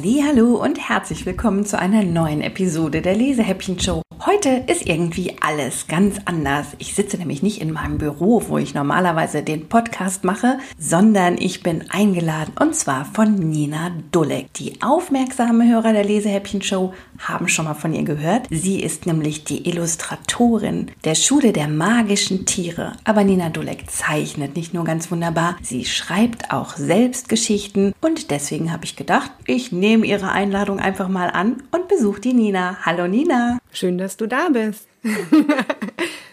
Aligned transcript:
Hallo 0.00 0.54
und 0.54 0.78
herzlich 0.88 1.26
willkommen 1.26 1.66
zu 1.66 1.76
einer 1.76 2.04
neuen 2.04 2.40
Episode 2.40 3.02
der 3.02 3.16
Lesehäppchen 3.16 3.80
Show. 3.80 4.02
Heute 4.26 4.64
ist 4.66 4.86
irgendwie 4.86 5.36
alles 5.40 5.86
ganz 5.86 6.18
anders. 6.24 6.66
Ich 6.78 6.94
sitze 6.94 7.16
nämlich 7.16 7.42
nicht 7.42 7.60
in 7.62 7.72
meinem 7.72 7.98
Büro, 7.98 8.42
wo 8.48 8.58
ich 8.58 8.74
normalerweise 8.74 9.42
den 9.42 9.68
Podcast 9.68 10.22
mache, 10.22 10.58
sondern 10.78 11.38
ich 11.38 11.62
bin 11.62 11.84
eingeladen 11.90 12.52
und 12.60 12.74
zwar 12.74 13.04
von 13.04 13.34
Nina 13.34 13.90
Dulek. 14.12 14.52
Die 14.54 14.82
aufmerksame 14.82 15.68
Hörer 15.68 15.92
der 15.92 16.04
Lesehäppchen 16.04 16.62
Show 16.62 16.92
haben 17.18 17.48
schon 17.48 17.64
mal 17.64 17.74
von 17.74 17.94
ihr 17.94 18.02
gehört. 18.02 18.48
Sie 18.50 18.82
ist 18.82 19.06
nämlich 19.06 19.44
die 19.44 19.68
Illustratorin 19.68 20.90
der 21.04 21.14
Schule 21.14 21.52
der 21.52 21.68
magischen 21.68 22.44
Tiere. 22.44 22.92
Aber 23.04 23.24
Nina 23.24 23.48
Dulek 23.48 23.90
zeichnet 23.90 24.56
nicht 24.56 24.74
nur 24.74 24.84
ganz 24.84 25.10
wunderbar, 25.10 25.56
sie 25.62 25.86
schreibt 25.86 26.52
auch 26.52 26.76
selbst 26.76 27.28
Geschichten 27.28 27.94
und 28.00 28.30
deswegen 28.30 28.72
habe 28.72 28.84
ich 28.84 28.94
gedacht, 28.94 29.30
ich 29.46 29.72
nehme 29.72 29.87
ihre 29.88 30.30
Einladung 30.30 30.80
einfach 30.80 31.08
mal 31.08 31.30
an 31.30 31.62
und 31.72 31.88
besuche 31.88 32.20
die 32.20 32.34
Nina. 32.34 32.78
Hallo 32.82 33.06
Nina. 33.08 33.58
Schön, 33.72 33.98
dass 33.98 34.16
du 34.16 34.26
da 34.26 34.48
bist. 34.50 34.86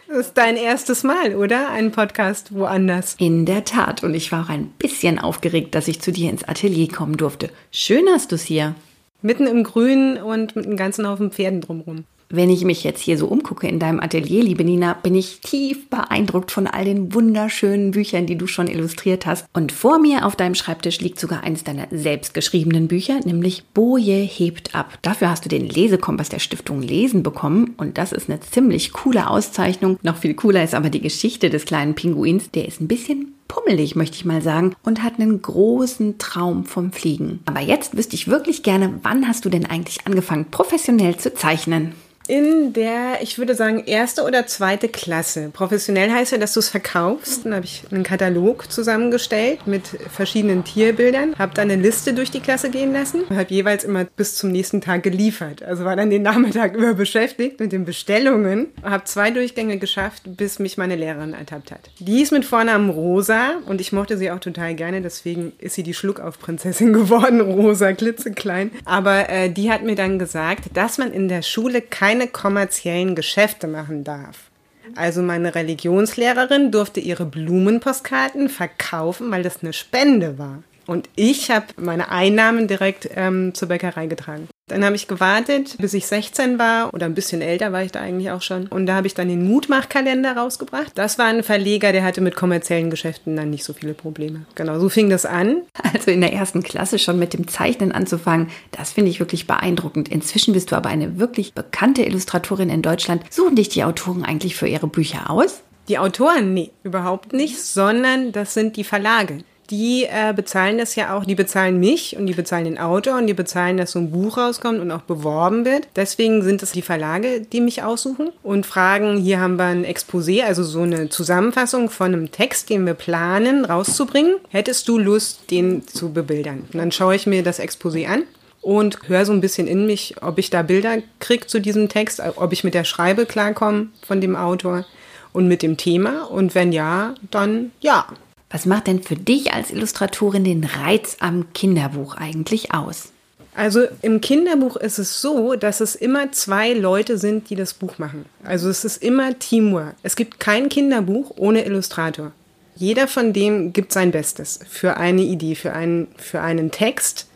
Das 0.08 0.28
ist 0.28 0.38
dein 0.38 0.56
erstes 0.56 1.04
Mal, 1.04 1.36
oder? 1.36 1.72
Ein 1.72 1.92
Podcast 1.92 2.56
woanders. 2.56 3.16
In 3.18 3.46
der 3.46 3.66
Tat. 3.66 4.04
Und 4.04 4.14
ich 4.14 4.32
war 4.32 4.46
auch 4.46 4.50
ein 4.50 4.68
bisschen 4.78 5.20
aufgeregt, 5.20 5.76
dass 5.76 5.90
ich 5.90 6.00
zu 6.00 6.12
dir 6.12 6.30
ins 6.30 6.48
Atelier 6.48 6.88
kommen 6.88 7.18
durfte. 7.18 7.50
Schön 7.72 8.06
hast 8.10 8.32
du 8.32 8.36
es 8.36 8.44
hier. 8.44 8.76
Mitten 9.22 9.46
im 9.46 9.64
Grün 9.64 10.18
und 10.18 10.56
mit 10.56 10.68
einem 10.68 10.78
ganzen 10.78 11.06
Haufen 11.06 11.32
Pferden 11.32 11.60
drumherum. 11.60 12.06
Wenn 12.36 12.50
ich 12.50 12.66
mich 12.66 12.84
jetzt 12.84 13.02
hier 13.02 13.18
so 13.18 13.28
umgucke 13.28 13.66
in 13.66 13.80
deinem 13.80 14.02
Atelier, 14.02 14.44
liebe 14.44 14.66
Nina, 14.66 14.92
bin 14.92 15.16
ich 15.16 15.40
tief 15.40 15.90
beeindruckt 15.90 16.52
von 16.52 16.68
all 16.68 16.84
den 16.84 17.14
wunderschönen 17.14 17.92
Büchern, 17.92 18.26
die 18.26 18.36
du 18.36 18.46
schon 18.46 18.68
illustriert 18.68 19.26
hast. 19.26 19.46
Und 19.54 19.72
vor 19.72 20.00
mir 20.00 20.26
auf 20.26 20.36
deinem 20.36 20.54
Schreibtisch 20.54 21.00
liegt 21.00 21.18
sogar 21.18 21.44
eines 21.44 21.64
deiner 21.64 21.88
selbstgeschriebenen 21.92 22.90
Bücher, 22.90 23.22
nämlich 23.24 23.64
Boje 23.74 24.18
hebt 24.18 24.76
ab. 24.76 25.00
Dafür 25.02 25.30
hast 25.30 25.46
du 25.46 25.50
den 25.50 25.70
Lesekompass 25.70 26.28
der 26.28 26.40
Stiftung 26.40 26.82
Lesen 26.82 27.24
bekommen 27.24 27.74
und 27.78 27.98
das 27.98 28.12
ist 28.12 28.30
eine 28.30 28.42
ziemlich 28.42 28.92
coole 28.92 29.30
Auszeichnung. 29.30 29.98
Noch 30.04 30.18
viel 30.18 30.34
cooler 30.34 30.62
ist 30.62 30.76
aber 30.76 30.90
die 30.90 31.02
Geschichte 31.02 31.50
des 31.50 31.64
kleinen 31.64 31.96
Pinguins. 31.96 32.52
Der 32.52 32.68
ist 32.68 32.82
ein 32.82 32.90
bisschen 32.90 33.34
pummelig, 33.48 33.96
möchte 33.96 34.18
ich 34.18 34.26
mal 34.26 34.42
sagen, 34.42 34.76
und 34.84 35.04
hat 35.04 35.22
einen 35.22 35.42
großen 35.42 36.18
Traum 36.18 36.66
vom 36.66 36.92
Fliegen. 36.92 37.40
Aber 37.46 37.62
jetzt 37.62 37.96
wüsste 37.96 38.16
ich 38.16 38.28
wirklich 38.28 38.62
gerne, 38.62 39.00
wann 39.04 39.26
hast 39.26 39.46
du 39.46 39.50
denn 39.50 39.66
eigentlich 39.66 40.06
angefangen, 40.06 40.48
professionell 40.52 41.16
zu 41.16 41.34
zeichnen? 41.34 41.94
In 42.28 42.74
der, 42.74 43.22
ich 43.22 43.38
würde 43.38 43.56
sagen, 43.56 43.84
erste 43.86 44.24
oder 44.24 44.48
zweite 44.48 44.90
Klasse. 44.90 45.50
Professionell 45.54 46.12
heißt 46.12 46.32
ja, 46.32 46.38
dass 46.38 46.54
du 46.54 46.60
es 46.60 46.70
verkaufst. 46.70 47.46
Dann 47.46 47.54
habe 47.54 47.66
ich 47.66 47.84
einen 47.92 48.04
Katalog 48.04 48.72
zusammengestellt 48.72 49.68
mit 49.68 49.88
verschiedenen 49.88 50.64
Tierbildern, 50.64 51.36
habe 51.38 51.54
dann 51.54 51.70
eine 51.70 51.82
Liste 51.82 52.14
durch 52.14 52.32
die 52.32 52.40
Klasse 52.40 52.70
gehen 52.70 52.92
lassen 52.94 53.24
habe 53.46 53.54
jeweils 53.54 53.84
immer 53.84 54.06
bis 54.06 54.36
zum 54.36 54.52
nächsten 54.52 54.82
Tag 54.82 55.04
geliefert. 55.04 55.64
Also 55.64 55.86
war 55.86 55.96
dann 55.96 56.10
den 56.10 56.22
Nachmittag 56.22 56.74
über 56.76 56.94
beschäftigt 56.94 57.60
mit 57.60 57.72
den 57.72 57.86
Bestellungen. 57.86 58.68
Habe 58.84 59.04
zwei 59.06 59.32
Durchgänge 59.32 59.78
geschafft, 59.78 60.24
bis 60.26 60.60
mich 60.60 60.78
meine 60.78 60.96
Lehrerin 60.96 61.34
ertappt 61.34 61.72
hat. 61.72 61.90
Die 62.00 62.22
ist 62.22 62.32
mit 62.32 62.46
Vornamen 62.46 62.90
Rosa 62.90 63.56
und 63.68 63.82
ich 63.82 63.92
mochte 63.92 64.18
sie 64.18 64.32
auch 64.32 64.40
total 64.40 64.76
gerne, 64.76 65.02
deswegen 65.02 65.54
ist 65.60 65.76
sie 65.76 65.84
die 65.84 65.94
Schluckaufprinzessin 65.94 66.94
geworden, 66.94 67.42
Rosa, 67.42 67.94
klitzeklein. 67.94 68.72
Aber 68.86 69.30
äh, 69.30 69.50
die 69.50 69.72
hat 69.72 69.84
mir 69.84 69.96
dann 69.96 70.20
gesagt, 70.20 70.66
dass 70.74 70.98
man 70.98 71.12
in 71.12 71.28
der 71.28 71.42
Schule 71.42 71.82
kein 71.82 72.15
keine 72.16 72.28
kommerziellen 72.30 73.14
Geschäfte 73.14 73.68
machen 73.68 74.06
darf. 74.06 74.50
Also 74.96 75.22
meine 75.22 75.54
Religionslehrerin 75.54 76.72
durfte 76.72 77.02
ihre 77.02 77.26
Blumenpostkarten 77.26 78.48
verkaufen, 78.48 79.32
weil 79.32 79.44
das 79.44 79.62
eine 79.62 79.74
Spende 79.74 80.38
war. 80.38 80.64
Und 80.88 81.10
ich 81.16 81.52
habe 81.52 81.68
meine 81.78 82.10
Einnahmen 82.10 82.68
direkt 82.68 83.10
ähm, 83.16 83.54
zur 83.54 83.70
Bäckerei 83.70 84.08
getragen. 84.08 84.48
Dann 84.68 84.84
habe 84.84 84.96
ich 84.96 85.08
gewartet, 85.08 85.76
bis 85.78 85.94
ich 85.94 86.08
16 86.08 86.58
war 86.58 86.92
oder 86.92 87.06
ein 87.06 87.14
bisschen 87.14 87.42
älter 87.42 87.72
war 87.72 87.84
ich 87.84 87.92
da 87.92 88.02
eigentlich 88.02 88.32
auch 88.32 88.42
schon. 88.42 88.66
Und 88.68 88.88
da 88.88 88.96
habe 88.96 89.06
ich 89.06 89.14
dann 89.14 89.28
den 89.28 89.48
Mutmachkalender 89.48 90.36
rausgebracht. 90.36 90.92
Das 90.96 91.20
war 91.20 91.28
ein 91.28 91.44
Verleger, 91.44 91.92
der 91.92 92.04
hatte 92.04 92.20
mit 92.20 92.36
kommerziellen 92.36 92.90
Geschäften 92.90 93.36
dann 93.36 93.52
nicht 93.52 93.64
so 93.64 93.74
viele 93.74 93.94
Probleme. 93.94 94.48
Genau, 94.56 94.80
so 94.80 94.90
fing 94.90 95.10
das 95.10 95.26
an. 95.26 95.62
Also 95.94 96.12
in 96.12 96.20
der 96.20 96.34
ersten 96.34 96.62
Klasse 96.62 97.00
schon 97.00 97.20
mit 97.20 97.34
dem 97.34 97.48
Zeichnen 97.48 97.94
anzufangen, 97.94 98.50
das 98.72 98.92
finde 98.92 99.12
ich 99.12 99.20
wirklich 99.20 99.48
beeindruckend. 99.48 100.10
Inzwischen 100.10 100.54
bist 100.54 100.72
du 100.72 100.76
aber 100.76 100.90
eine 100.90 101.20
wirklich 101.20 101.54
bekannte 101.54 102.04
Illustratorin 102.04 102.70
in 102.70 102.82
Deutschland. 102.82 103.24
Suchen 103.30 103.56
dich 103.56 103.70
die 103.70 103.84
Autoren 103.86 104.26
eigentlich 104.26 104.56
für 104.56 104.68
ihre 104.68 104.88
Bücher 104.88 105.30
aus? 105.30 105.62
Die 105.88 105.98
Autoren? 105.98 106.54
Nee, 106.54 106.72
überhaupt 106.84 107.32
nicht, 107.32 107.62
sondern 107.62 108.34
das 108.34 108.54
sind 108.54 108.76
die 108.76 108.84
Verlage 108.84 109.44
die 109.70 110.06
äh, 110.06 110.34
bezahlen 110.36 110.78
das 110.78 110.96
ja 110.96 111.16
auch, 111.16 111.26
die 111.26 111.36
bezahlen 111.36 111.80
mich 111.80 112.16
und 112.18 112.28
die 112.28 112.34
bezahlen 112.34 112.66
den 112.66 112.78
Autor 112.78 113.18
und 113.18 113.28
die 113.28 113.34
bezahlen, 113.34 113.78
dass 113.78 113.92
so 113.92 114.00
ein 114.00 114.12
Buch 114.12 114.38
rauskommt 114.38 114.80
und 114.80 114.92
auch 114.92 115.02
beworben 115.02 115.66
wird. 115.66 115.88
Deswegen 115.96 116.42
sind 116.42 116.64
es 116.64 116.72
die 116.72 116.82
Verlage, 116.82 117.42
die 117.42 117.62
mich 117.62 117.84
aussuchen 117.84 118.30
und 118.44 118.66
fragen, 118.66 119.18
hier 119.18 119.40
haben 119.40 119.58
wir 119.58 119.66
ein 119.66 119.86
Exposé, 119.86 120.44
also 120.44 120.64
so 120.64 120.82
eine 120.82 121.10
Zusammenfassung 121.10 121.90
von 121.90 122.14
einem 122.14 122.32
Text, 122.32 122.70
den 122.70 122.86
wir 122.86 122.94
planen, 122.94 123.66
rauszubringen. 123.66 124.36
Hättest 124.50 124.88
du 124.88 124.98
Lust, 124.98 125.52
den 125.52 125.88
zu 125.88 126.12
bebildern? 126.12 126.66
Und 126.72 126.80
dann 126.80 126.92
schaue 126.92 127.16
ich 127.16 127.28
mir 127.28 127.44
das 127.44 127.60
Exposé 127.60 128.08
an 128.08 128.24
und 128.62 128.98
höre 129.08 129.26
so 129.26 129.32
ein 129.32 129.42
bisschen 129.42 129.68
in 129.68 129.86
mich, 129.86 130.16
ob 130.22 130.40
ich 130.40 130.50
da 130.50 130.64
Bilder 130.64 130.98
kriege 131.20 131.46
zu 131.46 131.62
diesem 131.62 131.88
Text, 131.88 132.22
ob 132.36 132.52
ich 132.52 132.64
mit 132.64 132.74
der 132.74 132.84
Schreibe 132.84 133.28
klarkomme 133.28 133.90
von 134.02 134.22
dem 134.22 134.36
Autor 134.36 134.86
und 135.34 135.48
mit 135.48 135.62
dem 135.62 135.78
Thema. 135.78 136.24
Und 136.24 136.56
wenn 136.56 136.72
ja, 136.72 137.14
dann 137.30 137.72
ja, 137.80 138.08
was 138.56 138.66
macht 138.66 138.88
denn 138.88 139.04
für 139.04 139.18
dich 139.18 139.52
als 139.52 139.70
Illustratorin 139.70 140.46
den 140.46 140.64
Reiz 140.64 141.18
am 141.20 141.52
Kinderbuch 141.52 142.16
eigentlich 142.16 142.74
aus? 142.74 143.12
Also 143.54 143.82
im 144.02 144.22
Kinderbuch 144.22 144.78
ist 144.78 144.98
es 144.98 145.20
so, 145.20 145.56
dass 145.56 145.82
es 145.82 145.94
immer 145.94 146.32
zwei 146.32 146.72
Leute 146.72 147.18
sind, 147.18 147.50
die 147.50 147.58
das 147.58 147.74
Buch 147.74 147.98
machen. 147.98 148.24
Also 148.46 148.70
es 148.70 148.86
ist 148.86 149.04
immer 149.04 149.38
Teamwork. 149.38 149.96
Es 150.04 150.16
gibt 150.16 150.40
kein 150.40 150.70
Kinderbuch 150.70 151.34
ohne 151.36 151.66
Illustrator. 151.66 152.32
Jeder 152.78 153.10
von 153.10 153.34
dem 153.34 153.74
gibt 153.74 153.92
sein 153.92 154.12
Bestes 154.12 154.62
für 154.70 154.96
eine 154.96 155.24
Idee, 155.24 155.56
für 155.56 155.74
einen, 155.74 156.08
für 156.16 156.40
einen 156.40 156.72
Text. 156.72 157.28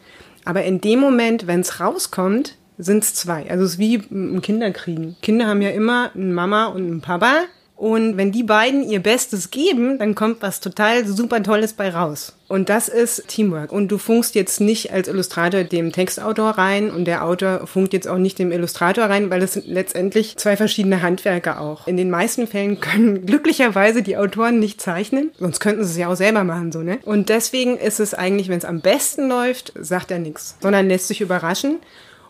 Aber 0.45 0.63
in 0.63 0.79
dem 0.79 1.01
Moment, 1.01 1.47
wenn 1.47 1.59
es 1.59 1.81
rauskommt, 1.81 2.55
sind 2.77 3.03
es 3.03 3.13
zwei. 3.13 3.51
Also 3.51 3.65
es 3.65 3.71
ist 3.71 3.79
wie 3.79 3.95
im 3.95 4.41
Kinderkriegen. 4.41 5.17
Kinder 5.21 5.47
haben 5.47 5.61
ja 5.61 5.71
immer 5.71 6.11
eine 6.15 6.33
Mama 6.33 6.67
und 6.67 6.85
einen 6.85 7.01
Papa 7.01 7.43
und 7.79 8.17
wenn 8.17 8.33
die 8.33 8.43
beiden 8.43 8.83
ihr 8.83 8.99
Bestes 8.99 9.51
geben, 9.51 9.99
dann 9.99 10.13
kommt 10.13 10.41
was 10.41 10.59
total 10.59 11.07
super 11.07 11.41
Tolles 11.41 11.71
bei 11.71 11.89
raus. 11.89 12.35
Und 12.49 12.67
das 12.67 12.89
ist 12.89 13.29
Teamwork. 13.29 13.71
Und 13.71 13.87
du 13.87 13.97
funkst 13.97 14.35
jetzt 14.35 14.59
nicht 14.59 14.91
als 14.91 15.07
Illustrator 15.07 15.63
dem 15.63 15.93
Textautor 15.93 16.49
rein 16.49 16.91
und 16.91 17.05
der 17.05 17.23
Autor 17.23 17.67
funkt 17.67 17.93
jetzt 17.93 18.05
auch 18.05 18.17
nicht 18.17 18.37
dem 18.37 18.51
Illustrator 18.51 19.05
rein, 19.05 19.29
weil 19.29 19.39
das 19.39 19.53
sind 19.53 19.65
letztendlich 19.65 20.35
zwei 20.35 20.57
verschiedene 20.57 21.01
Handwerker 21.01 21.61
auch. 21.61 21.87
In 21.87 21.95
den 21.95 22.09
meisten 22.09 22.47
Fällen 22.47 22.81
können 22.81 23.25
glücklicherweise 23.25 24.03
die 24.03 24.17
Autoren 24.17 24.59
nicht 24.59 24.81
zeichnen, 24.81 25.31
sonst 25.39 25.61
könnten 25.61 25.85
sie 25.85 25.91
es 25.91 25.97
ja 25.97 26.09
auch 26.09 26.17
selber 26.17 26.43
machen, 26.43 26.73
so, 26.73 26.81
ne? 26.81 26.99
Und 27.05 27.29
deswegen 27.29 27.77
ist 27.77 28.01
es 28.01 28.13
eigentlich, 28.13 28.49
wenn 28.49 28.57
es 28.57 28.65
am 28.65 28.81
besten 28.81 29.29
läuft, 29.29 29.71
sagt 29.79 30.11
er 30.11 30.19
nichts, 30.19 30.57
sondern 30.59 30.89
lässt 30.89 31.07
sich 31.07 31.21
überraschen. 31.21 31.77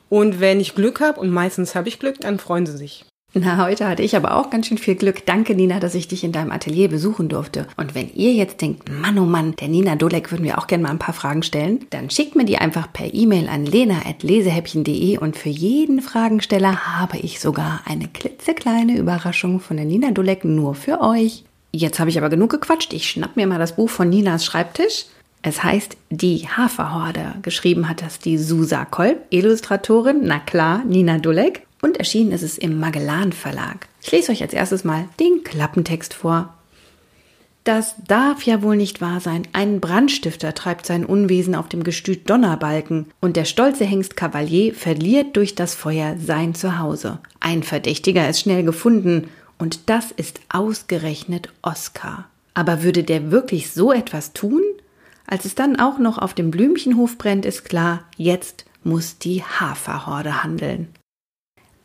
Und 0.10 0.40
wenn 0.40 0.60
ich 0.60 0.76
Glück 0.76 1.00
habe, 1.00 1.20
und 1.20 1.32
meistens 1.32 1.74
habe 1.74 1.88
ich 1.88 1.98
Glück, 1.98 2.20
dann 2.20 2.38
freuen 2.38 2.68
sie 2.68 2.78
sich. 2.78 3.06
Na, 3.34 3.64
heute 3.64 3.88
hatte 3.88 4.02
ich 4.02 4.16
aber 4.16 4.36
auch 4.36 4.50
ganz 4.50 4.68
schön 4.68 4.80
viel 4.80 4.96
Glück. 4.96 5.24
Danke, 5.28 5.54
Nina, 5.54 5.80
dass 5.80 5.94
ich 5.94 6.08
dich 6.08 6.24
in 6.24 6.32
deinem 6.32 6.52
Atelier 6.52 6.88
besuchen 6.88 7.30
durfte. 7.30 7.68
Und 7.78 7.94
wenn 7.94 8.12
ihr 8.16 8.34
jetzt 8.34 8.60
denkt, 8.60 8.90
Mann, 8.90 9.20
oh 9.20 9.26
Mann, 9.26 9.56
der 9.58 9.68
Nina 9.68 9.96
Dolek 9.96 10.32
würden 10.32 10.46
wir 10.46 10.58
auch 10.58 10.66
gerne 10.66 10.84
mal 10.84 10.90
ein 10.90 10.98
paar 10.98 11.14
Fragen 11.14 11.44
stellen, 11.44 11.86
dann 11.92 12.10
schickt 12.10 12.36
mir 12.36 12.46
die 12.46 12.58
einfach 12.58 12.92
per 12.92 13.14
E-Mail 13.14 13.48
an 13.48 13.68
lena.lesehäppchen.de 13.68 15.20
und 15.20 15.38
für 15.38 15.50
jeden 15.50 16.02
Fragensteller 16.02 16.98
habe 16.98 17.18
ich 17.18 17.40
sogar 17.40 17.82
eine 17.86 18.08
klitzekleine 18.08 18.98
Überraschung 18.98 19.60
von 19.60 19.78
der 19.78 19.86
Nina 19.86 20.10
Dolek 20.10 20.44
nur 20.44 20.74
für 20.74 21.00
euch. 21.00 21.44
Jetzt 21.72 22.00
habe 22.00 22.10
ich 22.10 22.18
aber 22.18 22.30
genug 22.30 22.50
gequatscht. 22.50 22.94
Ich 22.94 23.08
schnapp 23.08 23.36
mir 23.36 23.46
mal 23.46 23.60
das 23.60 23.76
Buch 23.76 23.92
von 23.92 24.10
Ninas 24.10 24.44
Schreibtisch. 24.44 25.06
Es 25.44 25.64
heißt 25.64 25.98
Die 26.10 26.48
Haferhorde. 26.50 27.36
Geschrieben 27.44 27.88
hat 27.88 28.02
das 28.02 28.18
die 28.18 28.40
Susa 28.40 28.86
Kolb, 28.86 29.20
Illustratorin, 29.30 30.22
na 30.24 30.40
klar, 30.40 30.84
Nina 30.84 31.20
Dulek 31.20 31.62
und 31.82 31.98
erschienen 31.98 32.32
ist 32.32 32.44
es 32.44 32.58
im 32.58 32.80
Magellan 32.80 33.32
Verlag. 33.32 33.88
Ich 34.02 34.12
lese 34.12 34.32
euch 34.32 34.42
als 34.42 34.54
erstes 34.54 34.84
mal 34.84 35.08
den 35.20 35.44
Klappentext 35.44 36.14
vor. 36.14 36.54
Das 37.64 37.96
darf 38.08 38.44
ja 38.44 38.62
wohl 38.62 38.78
nicht 38.78 39.02
wahr 39.02 39.20
sein. 39.20 39.44
Ein 39.54 39.80
Brandstifter 39.80 40.56
treibt 40.56 40.86
sein 40.86 41.06
Unwesen 41.06 41.56
auf 41.56 41.70
dem 41.70 41.84
Gestüt 41.84 42.30
Donnerbalken 42.30 43.08
und 43.20 43.36
der 43.36 43.46
stolze 43.46 43.86
Hengst 43.86 44.16
Kavalier 44.16 44.74
verliert 44.74 45.36
durch 45.36 45.56
das 45.56 45.76
Feuer 45.76 46.16
sein 46.18 46.56
Zuhause. 46.56 47.20
Ein 47.40 47.64
Verdächtiger 47.64 48.28
ist 48.30 48.40
schnell 48.40 48.64
gefunden 48.64 49.30
und 49.58 49.90
das 49.90 50.12
ist 50.12 50.40
ausgerechnet 50.50 51.50
Oskar. 51.62 52.30
Aber 52.54 52.82
würde 52.82 53.04
der 53.04 53.30
wirklich 53.30 53.72
so 53.72 53.92
etwas 53.92 54.34
tun? 54.34 54.64
Als 55.28 55.46
es 55.46 55.54
dann 55.54 55.80
auch 55.80 56.00
noch 56.00 56.18
auf 56.18 56.34
dem 56.34 56.50
Blümchenhof 56.50 57.18
brennt, 57.18 57.46
ist 57.46 57.66
klar, 57.66 58.06
jetzt 58.18 58.66
muss 58.84 59.20
die 59.20 59.44
Haferhorde 59.44 60.44
handeln. 60.44 60.88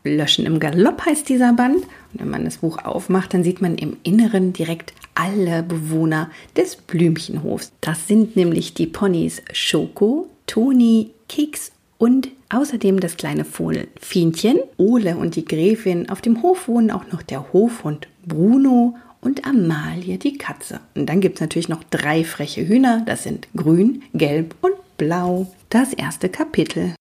Löschen 0.05 0.47
im 0.47 0.61
Galopp 0.61 1.05
heißt 1.05 1.29
dieser 1.29 1.53
Band. 1.55 1.77
Und 1.77 2.21
wenn 2.21 2.31
man 2.31 2.45
das 2.45 2.59
Buch 2.59 2.79
aufmacht, 2.79 3.35
dann 3.35 3.43
sieht 3.43 3.63
man 3.63 3.77
im 3.77 3.97
Inneren 4.03 4.53
direkt 4.53 4.93
alle 5.15 5.63
Bewohner 5.63 6.31
des 6.57 6.77
Blümchenhofs. 6.77 7.73
Das 7.81 8.07
sind 8.07 8.37
nämlich 8.37 8.75
die 8.75 8.87
Ponys 8.87 9.43
Schoko, 9.53 10.29
Toni, 10.47 11.11
Keks 11.29 11.73
und 11.99 12.29
außerdem 12.51 13.01
das 13.01 13.17
kleine 13.17 13.45
Fohlen 13.45 13.89
Fienchen, 13.99 14.59
Ole 14.77 15.17
und 15.17 15.37
die 15.37 15.45
Gräfin. 15.45 16.11
Auf 16.11 16.21
dem 16.21 16.43
Hof 16.43 16.69
wohnen 16.69 16.91
auch 16.91 17.11
noch 17.11 17.23
der 17.23 17.53
Hofhund 17.53 18.09
Bruno 18.27 18.97
und 19.21 19.47
Amalie 19.47 20.19
die 20.19 20.37
Katze. 20.37 20.81
Und 20.95 21.07
dann 21.07 21.21
gibt 21.21 21.37
es 21.37 21.41
natürlich 21.41 21.69
noch 21.69 21.83
drei 21.85 22.25
freche 22.25 22.67
Hühner. 22.67 23.03
Das 23.07 23.23
sind 23.23 23.49
grün, 23.57 24.03
gelb 24.13 24.55
und 24.61 24.75
blau. 24.99 25.53
Das 25.71 25.95
erste 25.95 26.29
Kapitel. 26.29 26.95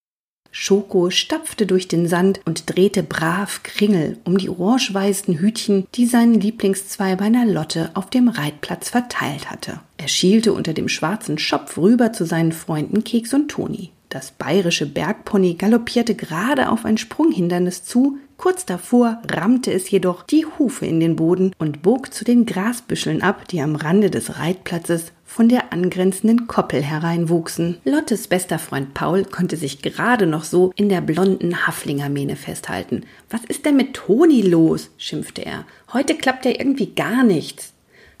Schoko 0.56 1.10
stapfte 1.10 1.66
durch 1.66 1.88
den 1.88 2.06
Sand 2.06 2.40
und 2.44 2.72
drehte 2.72 3.02
brav 3.02 3.64
Kringel 3.64 4.18
um 4.24 4.38
die 4.38 4.48
orange-weißen 4.48 5.40
Hütchen, 5.40 5.88
die 5.96 6.06
sein 6.06 6.32
Lieblingszweibeiner 6.32 7.44
Lotte 7.44 7.90
auf 7.94 8.08
dem 8.08 8.28
Reitplatz 8.28 8.88
verteilt 8.88 9.50
hatte. 9.50 9.80
Er 9.96 10.06
schielte 10.06 10.52
unter 10.52 10.72
dem 10.72 10.88
schwarzen 10.88 11.38
Schopf 11.38 11.76
rüber 11.76 12.12
zu 12.12 12.24
seinen 12.24 12.52
Freunden 12.52 13.02
Keks 13.02 13.34
und 13.34 13.48
Toni. 13.50 13.90
Das 14.10 14.30
bayerische 14.30 14.86
Bergpony 14.86 15.54
galoppierte 15.54 16.14
gerade 16.14 16.70
auf 16.70 16.84
ein 16.84 16.98
Sprunghindernis 16.98 17.82
zu, 17.82 18.18
kurz 18.36 18.66
davor 18.66 19.20
rammte 19.30 19.72
es 19.72 19.90
jedoch 19.90 20.22
die 20.22 20.46
Hufe 20.58 20.86
in 20.86 21.00
den 21.00 21.16
Boden 21.16 21.52
und 21.58 21.82
bog 21.82 22.12
zu 22.12 22.24
den 22.24 22.46
Grasbüscheln 22.46 23.22
ab, 23.22 23.48
die 23.48 23.60
am 23.60 23.76
Rande 23.76 24.10
des 24.10 24.38
Reitplatzes 24.38 25.12
von 25.24 25.48
der 25.48 25.72
angrenzenden 25.72 26.46
Koppel 26.46 26.82
hereinwuchsen. 26.82 27.78
Lottes 27.84 28.28
bester 28.28 28.58
Freund 28.58 28.94
Paul 28.94 29.24
konnte 29.24 29.56
sich 29.56 29.82
gerade 29.82 30.26
noch 30.26 30.44
so 30.44 30.72
in 30.76 30.88
der 30.88 31.00
blonden 31.00 31.66
Haflingermähne 31.66 32.36
festhalten. 32.36 33.02
Was 33.30 33.44
ist 33.44 33.66
denn 33.66 33.76
mit 33.76 33.94
Toni 33.94 34.42
los? 34.42 34.90
schimpfte 34.96 35.44
er. 35.44 35.64
Heute 35.92 36.14
klappt 36.14 36.44
ja 36.44 36.52
irgendwie 36.52 36.94
gar 36.94 37.24
nichts. 37.24 37.73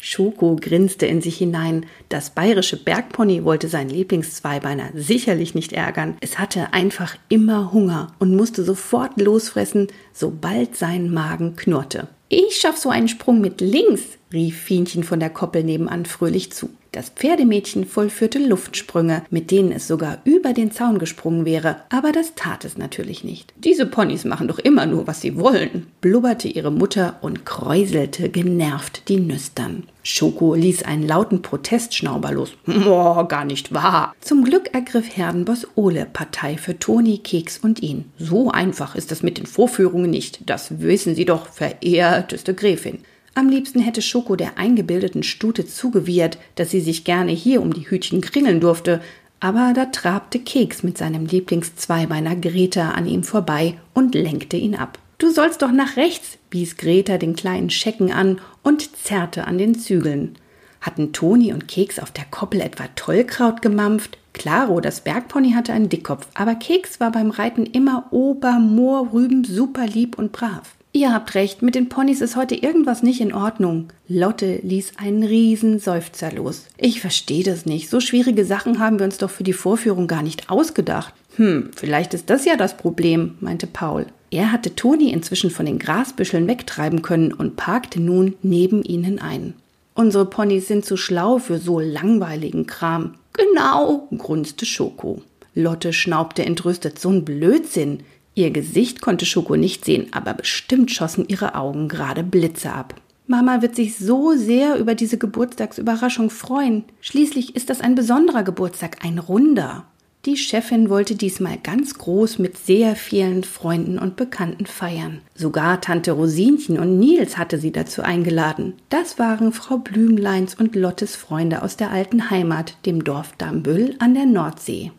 Schoko 0.06 0.56
grinste 0.60 1.06
in 1.06 1.22
sich 1.22 1.38
hinein. 1.38 1.86
Das 2.10 2.28
bayerische 2.28 2.76
Bergpony 2.76 3.42
wollte 3.42 3.68
seinen 3.68 3.88
Lieblingszweibeiner 3.88 4.90
sicherlich 4.94 5.54
nicht 5.54 5.72
ärgern. 5.72 6.18
Es 6.20 6.38
hatte 6.38 6.74
einfach 6.74 7.16
immer 7.30 7.72
Hunger 7.72 8.08
und 8.18 8.36
musste 8.36 8.64
sofort 8.64 9.18
losfressen, 9.18 9.88
sobald 10.12 10.76
sein 10.76 11.10
Magen 11.10 11.56
knurrte. 11.56 12.08
Ich 12.28 12.56
schaff 12.56 12.76
so 12.76 12.90
einen 12.90 13.08
Sprung 13.08 13.40
mit 13.40 13.62
links, 13.62 14.02
rief 14.30 14.60
Fienchen 14.60 15.04
von 15.04 15.20
der 15.20 15.30
Koppel 15.30 15.64
nebenan 15.64 16.04
fröhlich 16.04 16.52
zu. 16.52 16.68
Das 16.94 17.08
Pferdemädchen 17.08 17.86
vollführte 17.86 18.38
Luftsprünge, 18.38 19.24
mit 19.28 19.50
denen 19.50 19.72
es 19.72 19.88
sogar 19.88 20.18
über 20.22 20.52
den 20.52 20.70
Zaun 20.70 21.00
gesprungen 21.00 21.44
wäre, 21.44 21.78
aber 21.88 22.12
das 22.12 22.36
tat 22.36 22.64
es 22.64 22.78
natürlich 22.78 23.24
nicht. 23.24 23.52
Diese 23.56 23.84
Ponys 23.84 24.24
machen 24.24 24.46
doch 24.46 24.60
immer 24.60 24.86
nur, 24.86 25.08
was 25.08 25.20
sie 25.20 25.36
wollen, 25.36 25.88
blubberte 26.00 26.46
ihre 26.46 26.70
Mutter 26.70 27.16
und 27.20 27.44
kräuselte 27.44 28.28
genervt 28.28 29.08
die 29.08 29.18
Nüstern. 29.18 29.88
Schoko 30.04 30.54
ließ 30.54 30.84
einen 30.84 31.04
lauten 31.04 31.42
Protestschnauber 31.42 32.30
los. 32.30 32.52
Oh, 32.86 33.24
gar 33.24 33.44
nicht 33.44 33.74
wahr. 33.74 34.14
Zum 34.20 34.44
Glück 34.44 34.72
ergriff 34.72 35.16
Herdenboss 35.16 35.66
Ole 35.74 36.06
Partei 36.12 36.56
für 36.58 36.78
Toni, 36.78 37.18
Keks 37.18 37.58
und 37.58 37.82
ihn. 37.82 38.04
So 38.18 38.52
einfach 38.52 38.94
ist 38.94 39.10
das 39.10 39.24
mit 39.24 39.38
den 39.38 39.46
Vorführungen 39.46 40.10
nicht. 40.10 40.48
Das 40.48 40.80
wissen 40.80 41.16
Sie 41.16 41.24
doch, 41.24 41.48
verehrteste 41.48 42.54
Gräfin. 42.54 43.00
Am 43.36 43.48
liebsten 43.48 43.80
hätte 43.80 44.00
Schoko 44.00 44.36
der 44.36 44.58
eingebildeten 44.58 45.24
Stute 45.24 45.66
zugewiehert, 45.66 46.38
dass 46.54 46.70
sie 46.70 46.80
sich 46.80 47.02
gerne 47.04 47.32
hier 47.32 47.62
um 47.62 47.74
die 47.74 47.90
Hütchen 47.90 48.20
kringeln 48.20 48.60
durfte, 48.60 49.00
aber 49.40 49.72
da 49.74 49.86
trabte 49.86 50.38
Keks 50.38 50.84
mit 50.84 50.96
seinem 50.96 51.26
Lieblingszweibeiner 51.26 52.36
Greta 52.36 52.92
an 52.92 53.06
ihm 53.06 53.24
vorbei 53.24 53.76
und 53.92 54.14
lenkte 54.14 54.56
ihn 54.56 54.76
ab. 54.76 54.98
Du 55.18 55.30
sollst 55.30 55.62
doch 55.62 55.72
nach 55.72 55.96
rechts, 55.96 56.38
wies 56.50 56.76
Greta 56.76 57.18
den 57.18 57.34
kleinen 57.34 57.70
Schecken 57.70 58.12
an 58.12 58.40
und 58.62 58.96
zerrte 58.96 59.46
an 59.46 59.58
den 59.58 59.74
Zügeln. 59.74 60.36
Hatten 60.80 61.12
Toni 61.12 61.52
und 61.52 61.66
Keks 61.66 61.98
auf 61.98 62.12
der 62.12 62.26
Koppel 62.30 62.60
etwa 62.60 62.84
Tollkraut 62.94 63.62
gemampft? 63.62 64.16
Klaro, 64.32 64.80
das 64.80 65.00
Bergpony 65.00 65.52
hatte 65.52 65.72
einen 65.72 65.88
Dickkopf, 65.88 66.28
aber 66.34 66.54
Keks 66.54 67.00
war 67.00 67.10
beim 67.10 67.30
Reiten 67.30 67.66
immer 67.66 68.06
Obermoorrüben 68.12 69.44
super 69.44 69.86
lieb 69.86 70.18
und 70.18 70.30
brav. 70.30 70.74
Ihr 70.96 71.12
habt 71.12 71.34
recht, 71.34 71.60
mit 71.60 71.74
den 71.74 71.88
Ponys 71.88 72.20
ist 72.20 72.36
heute 72.36 72.54
irgendwas 72.54 73.02
nicht 73.02 73.20
in 73.20 73.34
Ordnung. 73.34 73.88
Lotte 74.06 74.60
ließ 74.62 74.92
einen 74.96 75.24
riesen 75.24 75.80
Seufzer 75.80 76.30
los. 76.30 76.66
Ich 76.78 77.00
verstehe 77.00 77.42
das 77.42 77.66
nicht. 77.66 77.90
So 77.90 77.98
schwierige 77.98 78.44
Sachen 78.44 78.78
haben 78.78 79.00
wir 79.00 79.04
uns 79.04 79.18
doch 79.18 79.30
für 79.30 79.42
die 79.42 79.52
Vorführung 79.52 80.06
gar 80.06 80.22
nicht 80.22 80.50
ausgedacht. 80.50 81.12
Hm, 81.34 81.70
vielleicht 81.74 82.14
ist 82.14 82.30
das 82.30 82.44
ja 82.44 82.54
das 82.56 82.76
Problem, 82.76 83.34
meinte 83.40 83.66
Paul. 83.66 84.06
Er 84.30 84.52
hatte 84.52 84.76
Toni 84.76 85.10
inzwischen 85.10 85.50
von 85.50 85.66
den 85.66 85.80
Grasbüscheln 85.80 86.46
wegtreiben 86.46 87.02
können 87.02 87.32
und 87.32 87.56
parkte 87.56 88.00
nun 88.00 88.36
neben 88.42 88.84
ihnen 88.84 89.18
ein. 89.18 89.54
Unsere 89.94 90.26
Ponys 90.26 90.68
sind 90.68 90.84
zu 90.84 90.96
schlau 90.96 91.38
für 91.38 91.58
so 91.58 91.80
langweiligen 91.80 92.66
Kram. 92.66 93.14
Genau, 93.32 94.06
grunzte 94.16 94.64
Schoko. 94.64 95.22
Lotte 95.56 95.92
schnaubte 95.92 96.44
entrüstet. 96.44 97.00
So 97.00 97.10
ein 97.10 97.24
Blödsinn. 97.24 98.00
Ihr 98.34 98.50
Gesicht 98.50 99.00
konnte 99.00 99.26
Schoko 99.26 99.56
nicht 99.56 99.84
sehen, 99.84 100.08
aber 100.12 100.34
bestimmt 100.34 100.90
schossen 100.90 101.26
ihre 101.28 101.54
Augen 101.54 101.88
gerade 101.88 102.22
Blitze 102.24 102.72
ab. 102.72 102.94
Mama 103.26 103.62
wird 103.62 103.74
sich 103.74 103.96
so 103.96 104.34
sehr 104.36 104.78
über 104.78 104.94
diese 104.94 105.16
Geburtstagsüberraschung 105.16 106.30
freuen. 106.30 106.84
Schließlich 107.00 107.56
ist 107.56 107.70
das 107.70 107.80
ein 107.80 107.94
besonderer 107.94 108.42
Geburtstag, 108.42 109.04
ein 109.04 109.18
runder. 109.18 109.86
Die 110.26 110.36
Chefin 110.36 110.88
wollte 110.88 111.16
diesmal 111.16 111.58
ganz 111.62 111.98
groß 111.98 112.38
mit 112.38 112.56
sehr 112.56 112.96
vielen 112.96 113.44
Freunden 113.44 113.98
und 113.98 114.16
Bekannten 114.16 114.64
feiern. 114.64 115.20
Sogar 115.34 115.82
Tante 115.82 116.12
Rosinchen 116.12 116.78
und 116.78 116.98
Nils 116.98 117.36
hatte 117.36 117.58
sie 117.58 117.72
dazu 117.72 118.02
eingeladen. 118.02 118.74
Das 118.88 119.18
waren 119.18 119.52
Frau 119.52 119.78
Blümleins 119.78 120.54
und 120.54 120.76
Lottes 120.76 121.14
Freunde 121.14 121.62
aus 121.62 121.76
der 121.76 121.90
alten 121.90 122.30
Heimat, 122.30 122.76
dem 122.86 123.04
Dorf 123.04 123.32
Dambüll 123.36 123.96
an 123.98 124.14
der 124.14 124.26
Nordsee. 124.26 124.92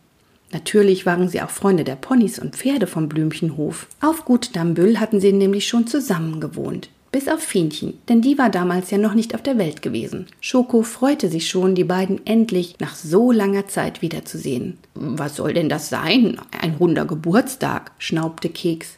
Natürlich 0.52 1.06
waren 1.06 1.28
sie 1.28 1.42
auch 1.42 1.50
Freunde 1.50 1.84
der 1.84 1.96
Ponys 1.96 2.40
und 2.40 2.56
Pferde 2.56 2.88
vom 2.88 3.10
Blümchenhof. 3.10 3.88
Auf 4.02 4.26
Gut 4.26 4.56
Dambüll 4.56 5.00
hatten 5.00 5.20
sie 5.20 5.34
nämlich 5.34 5.68
schon 5.68 5.88
zusammen 5.88 6.40
gewohnt. 6.40 6.90
Bis 7.12 7.30
auf 7.30 7.40
Fienchen, 7.40 7.94
denn 8.10 8.22
die 8.22 8.38
war 8.38 8.50
damals 8.50 8.92
ja 8.92 8.98
noch 8.98 9.14
nicht 9.14 9.36
auf 9.36 9.42
der 9.42 9.58
Welt 9.58 9.82
gewesen. 9.82 10.28
Schoko 10.42 10.82
freute 10.82 11.30
sich 11.30 11.48
schon, 11.48 11.74
die 11.74 11.86
beiden 11.86 12.26
endlich 12.28 12.76
nach 12.80 12.94
so 12.94 13.32
langer 13.32 13.68
Zeit 13.70 14.02
wiederzusehen. 14.02 14.78
Was 14.96 15.38
soll 15.38 15.54
denn 15.54 15.70
das 15.70 15.88
sein? 15.88 16.38
Ein 16.60 16.76
runder 16.76 17.06
Geburtstag, 17.06 17.92
schnaubte 18.00 18.50
Keks. 18.50 18.98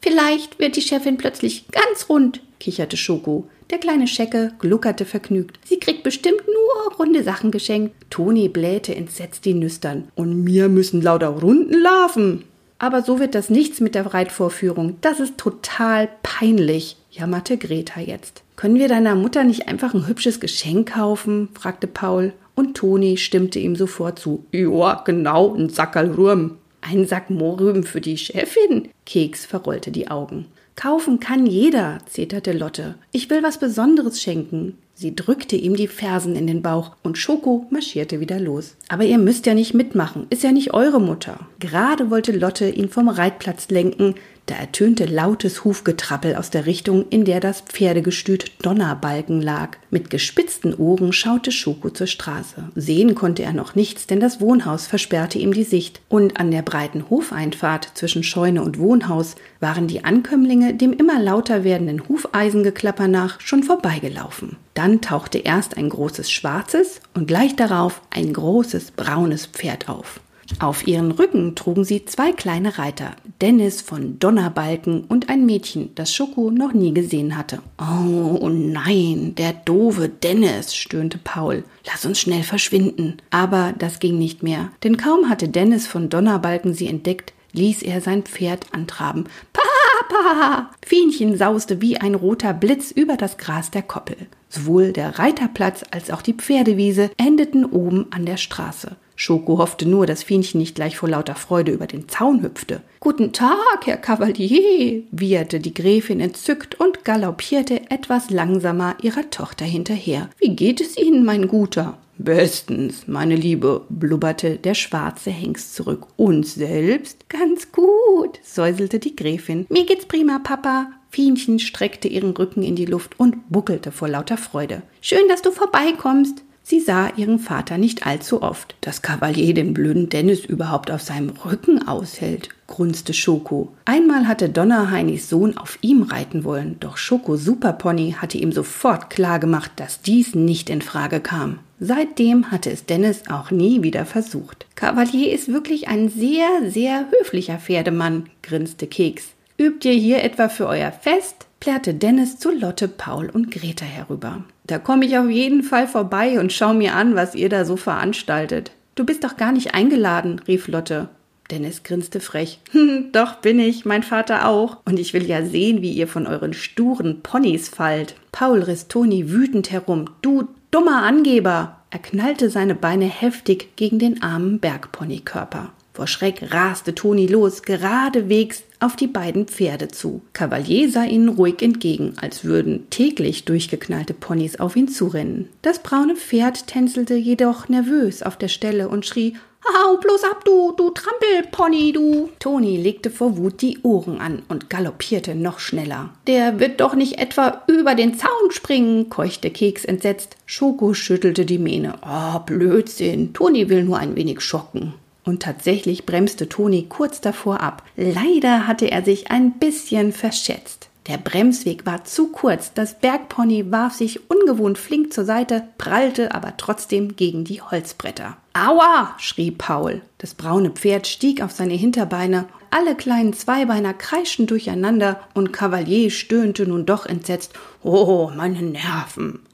Vielleicht 0.00 0.60
wird 0.60 0.76
die 0.76 0.82
Chefin 0.82 1.16
plötzlich 1.16 1.66
ganz 1.72 2.08
rund, 2.08 2.40
kicherte 2.60 2.96
Schoko. 2.96 3.48
Der 3.70 3.78
kleine 3.78 4.06
Schecke 4.06 4.52
gluckerte 4.58 5.04
vergnügt. 5.04 5.58
Sie 5.64 5.80
kriegt 5.80 6.02
bestimmt 6.02 6.42
nur 6.46 6.96
runde 6.98 7.22
Sachen 7.22 7.50
geschenkt. 7.50 7.94
Toni 8.10 8.48
blähte 8.48 8.94
entsetzt 8.94 9.44
die 9.44 9.54
Nüstern. 9.54 10.08
Und 10.14 10.44
mir 10.44 10.68
müssen 10.68 11.02
lauter 11.02 11.28
Runden 11.28 11.80
laufen. 11.80 12.44
Aber 12.78 13.02
so 13.02 13.18
wird 13.18 13.34
das 13.34 13.50
nichts 13.50 13.80
mit 13.80 13.94
der 13.94 14.06
Reitvorführung. 14.06 14.98
Das 15.00 15.18
ist 15.18 15.38
total 15.38 16.08
peinlich, 16.22 16.96
jammerte 17.10 17.56
Greta 17.56 18.00
jetzt. 18.00 18.42
Können 18.54 18.76
wir 18.76 18.88
deiner 18.88 19.14
Mutter 19.14 19.44
nicht 19.44 19.68
einfach 19.68 19.94
ein 19.94 20.06
hübsches 20.06 20.40
Geschenk 20.40 20.92
kaufen? 20.92 21.48
fragte 21.54 21.86
Paul. 21.86 22.32
Und 22.54 22.76
Toni 22.76 23.16
stimmte 23.16 23.58
ihm 23.58 23.76
sofort 23.76 24.18
zu. 24.18 24.44
Ja, 24.52 25.02
genau, 25.04 25.54
ein 25.54 25.68
Sackerl 25.68 26.12
Rüben. 26.12 26.58
Ein 26.80 27.06
Sack 27.06 27.30
Mohrrüben 27.30 27.82
für 27.82 28.00
die 28.00 28.16
Chefin? 28.16 28.90
Keks 29.04 29.44
verrollte 29.44 29.90
die 29.90 30.08
Augen. 30.08 30.46
Kaufen 30.76 31.20
kann 31.20 31.46
jeder, 31.46 32.00
zeterte 32.04 32.52
Lotte. 32.52 32.96
Ich 33.10 33.30
will 33.30 33.42
was 33.42 33.58
Besonderes 33.58 34.20
schenken. 34.20 34.76
Sie 34.94 35.16
drückte 35.16 35.56
ihm 35.56 35.74
die 35.74 35.88
Fersen 35.88 36.36
in 36.36 36.46
den 36.46 36.60
Bauch 36.60 36.92
und 37.02 37.16
Schoko 37.16 37.66
marschierte 37.70 38.20
wieder 38.20 38.38
los. 38.38 38.76
Aber 38.88 39.04
ihr 39.04 39.16
müsst 39.16 39.46
ja 39.46 39.54
nicht 39.54 39.72
mitmachen, 39.72 40.26
ist 40.28 40.42
ja 40.42 40.52
nicht 40.52 40.74
eure 40.74 41.00
Mutter. 41.00 41.40
Gerade 41.60 42.10
wollte 42.10 42.32
Lotte 42.32 42.68
ihn 42.68 42.90
vom 42.90 43.08
Reitplatz 43.08 43.70
lenken, 43.70 44.16
da 44.46 44.54
ertönte 44.54 45.06
lautes 45.06 45.64
Hufgetrappel 45.64 46.36
aus 46.36 46.50
der 46.50 46.66
Richtung, 46.66 47.06
in 47.10 47.24
der 47.24 47.40
das 47.40 47.62
Pferdegestüt 47.62 48.52
Donnerbalken 48.62 49.42
lag. 49.42 49.76
Mit 49.90 50.08
gespitzten 50.08 50.72
Ohren 50.72 51.12
schaute 51.12 51.50
Schoko 51.50 51.90
zur 51.90 52.06
Straße. 52.06 52.70
Sehen 52.76 53.16
konnte 53.16 53.42
er 53.42 53.52
noch 53.52 53.74
nichts, 53.74 54.06
denn 54.06 54.20
das 54.20 54.40
Wohnhaus 54.40 54.86
versperrte 54.86 55.38
ihm 55.38 55.52
die 55.52 55.64
Sicht. 55.64 56.00
Und 56.08 56.38
an 56.38 56.52
der 56.52 56.62
breiten 56.62 57.10
Hofeinfahrt 57.10 57.90
zwischen 57.94 58.22
Scheune 58.22 58.62
und 58.62 58.78
Wohnhaus 58.78 59.34
waren 59.58 59.88
die 59.88 60.04
Ankömmlinge 60.04 60.74
dem 60.74 60.92
immer 60.92 61.18
lauter 61.18 61.64
werdenden 61.64 62.08
Hufeisengeklapper 62.08 63.08
nach 63.08 63.40
schon 63.40 63.64
vorbeigelaufen. 63.64 64.56
Dann 64.74 65.00
tauchte 65.00 65.38
erst 65.38 65.76
ein 65.76 65.88
großes 65.88 66.30
schwarzes 66.30 67.00
und 67.14 67.26
gleich 67.26 67.56
darauf 67.56 68.00
ein 68.10 68.32
großes 68.32 68.92
braunes 68.92 69.46
Pferd 69.46 69.88
auf. 69.88 70.20
Auf 70.58 70.86
ihren 70.86 71.10
Rücken 71.10 71.54
trugen 71.54 71.84
sie 71.84 72.04
zwei 72.04 72.32
kleine 72.32 72.78
Reiter, 72.78 73.16
Dennis 73.40 73.82
von 73.82 74.18
Donnerbalken 74.18 75.04
und 75.04 75.28
ein 75.28 75.44
Mädchen, 75.44 75.90
das 75.94 76.14
Schoko 76.14 76.50
noch 76.50 76.72
nie 76.72 76.94
gesehen 76.94 77.36
hatte. 77.36 77.60
Oh 77.78 78.48
nein, 78.48 79.34
der 79.36 79.52
doofe 79.52 80.08
Dennis, 80.08 80.74
stöhnte 80.74 81.18
Paul. 81.18 81.64
Lass 81.86 82.06
uns 82.06 82.20
schnell 82.20 82.42
verschwinden. 82.42 83.16
Aber 83.30 83.74
das 83.78 83.98
ging 83.98 84.18
nicht 84.18 84.42
mehr, 84.42 84.70
denn 84.82 84.96
kaum 84.96 85.28
hatte 85.28 85.48
Dennis 85.48 85.86
von 85.86 86.08
Donnerbalken 86.08 86.74
sie 86.74 86.86
entdeckt, 86.86 87.32
ließ 87.52 87.82
er 87.82 88.00
sein 88.00 88.22
Pferd 88.22 88.72
antraben. 88.72 89.24
Papa! 89.52 90.70
Fienchen 90.84 91.36
sauste 91.36 91.80
wie 91.80 91.98
ein 91.98 92.14
roter 92.14 92.54
Blitz 92.54 92.90
über 92.90 93.16
das 93.16 93.38
Gras 93.38 93.70
der 93.70 93.82
Koppel. 93.82 94.16
Sowohl 94.48 94.92
der 94.92 95.18
Reiterplatz 95.18 95.82
als 95.90 96.10
auch 96.10 96.22
die 96.22 96.34
Pferdewiese 96.34 97.10
endeten 97.16 97.64
oben 97.64 98.06
an 98.10 98.24
der 98.24 98.36
Straße. 98.36 98.96
Schoko 99.16 99.58
hoffte 99.58 99.88
nur, 99.88 100.06
dass 100.06 100.22
Fienchen 100.22 100.60
nicht 100.60 100.74
gleich 100.76 100.98
vor 100.98 101.08
lauter 101.08 101.34
Freude 101.34 101.72
über 101.72 101.86
den 101.86 102.08
Zaun 102.08 102.42
hüpfte. 102.42 102.82
Guten 103.00 103.32
Tag, 103.32 103.86
Herr 103.86 103.96
Kavalier, 103.96 105.02
wieherte 105.10 105.58
die 105.58 105.74
Gräfin 105.74 106.20
entzückt 106.20 106.78
und 106.78 107.04
galoppierte 107.04 107.90
etwas 107.90 108.30
langsamer 108.30 108.96
ihrer 109.02 109.30
Tochter 109.30 109.64
hinterher. 109.64 110.28
Wie 110.38 110.54
geht 110.54 110.80
es 110.80 110.96
Ihnen, 110.96 111.24
mein 111.24 111.48
Guter? 111.48 111.98
Bestens, 112.18 113.06
meine 113.06 113.36
Liebe, 113.36 113.82
blubberte 113.90 114.56
der 114.56 114.74
schwarze 114.74 115.30
Hengst 115.30 115.74
zurück. 115.74 116.06
Und 116.16 116.46
selbst? 116.46 117.28
Ganz 117.28 117.72
gut, 117.72 118.38
säuselte 118.42 118.98
die 118.98 119.16
Gräfin. 119.16 119.66
Mir 119.68 119.84
geht's 119.84 120.06
prima, 120.06 120.38
Papa. 120.42 120.90
Fienchen 121.10 121.58
streckte 121.58 122.08
ihren 122.08 122.30
Rücken 122.32 122.62
in 122.62 122.76
die 122.76 122.84
Luft 122.84 123.18
und 123.18 123.50
buckelte 123.50 123.92
vor 123.92 124.08
lauter 124.08 124.36
Freude. 124.36 124.82
Schön, 125.00 125.28
dass 125.28 125.42
du 125.42 125.50
vorbeikommst. 125.50 126.42
Sie 126.68 126.80
sah 126.80 127.10
ihren 127.16 127.38
Vater 127.38 127.78
nicht 127.78 128.08
allzu 128.08 128.42
oft. 128.42 128.74
Dass 128.80 129.00
Kavalier 129.00 129.54
den 129.54 129.72
blöden 129.72 130.08
Dennis 130.08 130.44
überhaupt 130.44 130.90
auf 130.90 131.00
seinem 131.00 131.30
Rücken 131.30 131.86
aushält, 131.86 132.48
grunzte 132.66 133.14
Schoko. 133.14 133.72
Einmal 133.84 134.26
hatte 134.26 134.48
Donnerheinis 134.48 135.28
Sohn 135.28 135.56
auf 135.56 135.78
ihm 135.80 136.02
reiten 136.02 136.42
wollen, 136.42 136.74
doch 136.80 136.96
Schoko 136.96 137.36
Superpony 137.36 138.16
hatte 138.18 138.38
ihm 138.38 138.50
sofort 138.50 139.10
klargemacht, 139.10 139.70
dass 139.76 140.00
dies 140.00 140.34
nicht 140.34 140.68
in 140.68 140.82
Frage 140.82 141.20
kam. 141.20 141.60
Seitdem 141.78 142.50
hatte 142.50 142.72
es 142.72 142.84
Dennis 142.84 143.28
auch 143.30 143.52
nie 143.52 143.84
wieder 143.84 144.04
versucht. 144.04 144.66
Kavalier 144.74 145.30
ist 145.32 145.46
wirklich 145.46 145.86
ein 145.86 146.08
sehr, 146.08 146.48
sehr 146.68 147.06
höflicher 147.12 147.58
Pferdemann, 147.58 148.28
grinste 148.42 148.88
Keks. 148.88 149.28
Übt 149.56 149.88
ihr 149.88 149.94
hier 149.94 150.24
etwa 150.24 150.48
für 150.48 150.66
euer 150.66 150.90
Fest? 150.90 151.46
plärrte 151.60 151.94
Dennis 151.94 152.40
zu 152.40 152.50
Lotte, 152.50 152.88
Paul 152.88 153.30
und 153.30 153.52
Greta 153.52 153.84
herüber. 153.84 154.44
Da 154.66 154.78
komme 154.78 155.06
ich 155.06 155.16
auf 155.16 155.30
jeden 155.30 155.62
Fall 155.62 155.86
vorbei 155.86 156.40
und 156.40 156.52
schau 156.52 156.74
mir 156.74 156.94
an, 156.94 157.14
was 157.14 157.36
ihr 157.36 157.48
da 157.48 157.64
so 157.64 157.76
veranstaltet. 157.76 158.72
Du 158.96 159.04
bist 159.04 159.22
doch 159.22 159.36
gar 159.36 159.52
nicht 159.52 159.74
eingeladen, 159.74 160.40
rief 160.48 160.66
Lotte. 160.66 161.08
Dennis 161.50 161.84
grinste 161.84 162.18
frech. 162.18 162.58
Doch 163.12 163.36
bin 163.36 163.60
ich, 163.60 163.84
mein 163.84 164.02
Vater 164.02 164.48
auch. 164.48 164.78
Und 164.84 164.98
ich 164.98 165.14
will 165.14 165.24
ja 165.24 165.44
sehen, 165.44 165.80
wie 165.82 165.92
ihr 165.92 166.08
von 166.08 166.26
euren 166.26 166.52
sturen 166.52 167.20
Ponys 167.22 167.68
fallt. 167.68 168.16
Paul 168.32 168.62
riss 168.62 168.88
Toni 168.88 169.30
wütend 169.30 169.70
herum. 169.70 170.06
Du 170.22 170.48
dummer 170.72 171.02
Angeber! 171.04 171.76
Er 171.90 172.00
knallte 172.00 172.50
seine 172.50 172.74
Beine 172.74 173.04
heftig 173.04 173.76
gegen 173.76 174.00
den 174.00 174.20
armen 174.20 174.58
Bergponykörper. 174.58 175.70
Vor 175.94 176.06
Schreck 176.08 176.52
raste 176.52 176.94
Toni 176.94 177.26
los, 177.26 177.62
geradewegs 177.62 178.64
auf 178.80 178.96
die 178.96 179.06
beiden 179.06 179.46
Pferde 179.46 179.88
zu. 179.88 180.22
Kavalier 180.32 180.90
sah 180.90 181.04
ihnen 181.04 181.28
ruhig 181.28 181.62
entgegen, 181.62 182.14
als 182.20 182.44
würden 182.44 182.88
täglich 182.90 183.44
durchgeknallte 183.44 184.14
Ponys 184.14 184.60
auf 184.60 184.76
ihn 184.76 184.88
zurennen. 184.88 185.48
Das 185.62 185.78
braune 185.78 186.16
Pferd 186.16 186.66
tänzelte 186.66 187.14
jedoch 187.14 187.68
nervös 187.68 188.22
auf 188.22 188.36
der 188.36 188.48
Stelle 188.48 188.88
und 188.88 189.06
schrie 189.06 189.34
Hau 189.74 189.96
bloß 189.96 190.22
ab, 190.24 190.44
du, 190.44 190.72
du 190.76 190.90
Trampelpony, 190.90 191.90
du! 191.92 192.28
Toni 192.38 192.76
legte 192.76 193.10
vor 193.10 193.36
Wut 193.36 193.62
die 193.62 193.78
Ohren 193.82 194.20
an 194.20 194.42
und 194.48 194.70
galoppierte 194.70 195.34
noch 195.34 195.58
schneller. 195.58 196.10
Der 196.28 196.60
wird 196.60 196.80
doch 196.80 196.94
nicht 196.94 197.18
etwa 197.18 197.62
über 197.66 197.96
den 197.96 198.16
Zaun 198.16 198.50
springen, 198.50 199.10
keuchte 199.10 199.50
Keks 199.50 199.84
entsetzt. 199.84 200.36
Schoko 200.46 200.94
schüttelte 200.94 201.44
die 201.44 201.58
Mähne. 201.58 201.94
Oh, 202.06 202.38
Blödsinn. 202.40 203.32
Toni 203.32 203.68
will 203.68 203.82
nur 203.82 203.98
ein 203.98 204.14
wenig 204.14 204.40
schocken. 204.40 204.94
Und 205.26 205.42
tatsächlich 205.42 206.06
bremste 206.06 206.48
Toni 206.48 206.86
kurz 206.88 207.20
davor 207.20 207.60
ab. 207.60 207.82
Leider 207.96 208.66
hatte 208.66 208.90
er 208.90 209.04
sich 209.04 209.30
ein 209.30 209.58
bisschen 209.58 210.12
verschätzt. 210.12 210.88
Der 211.08 211.18
Bremsweg 211.18 211.84
war 211.84 212.04
zu 212.04 212.28
kurz, 212.28 212.72
das 212.72 212.98
Bergpony 212.98 213.70
warf 213.70 213.94
sich 213.94 214.30
ungewohnt 214.30 214.78
flink 214.78 215.12
zur 215.12 215.24
Seite, 215.24 215.64
prallte 215.78 216.34
aber 216.34 216.56
trotzdem 216.56 217.14
gegen 217.14 217.44
die 217.44 217.60
Holzbretter. 217.60 218.36
Aua! 218.54 219.14
schrie 219.18 219.50
Paul. 219.50 220.00
Das 220.18 220.34
braune 220.34 220.70
Pferd 220.70 221.06
stieg 221.06 221.42
auf 221.42 221.52
seine 221.52 221.74
Hinterbeine, 221.74 222.46
alle 222.70 222.94
kleinen 222.94 223.32
Zweibeiner 223.32 223.94
kreischten 223.94 224.46
durcheinander 224.46 225.20
und 225.34 225.52
Kavalier 225.52 226.10
stöhnte 226.10 226.66
nun 226.66 226.84
doch 226.86 227.06
entsetzt. 227.06 227.52
Oh, 227.82 228.30
meine 228.34 228.62
Nerven! 228.62 229.45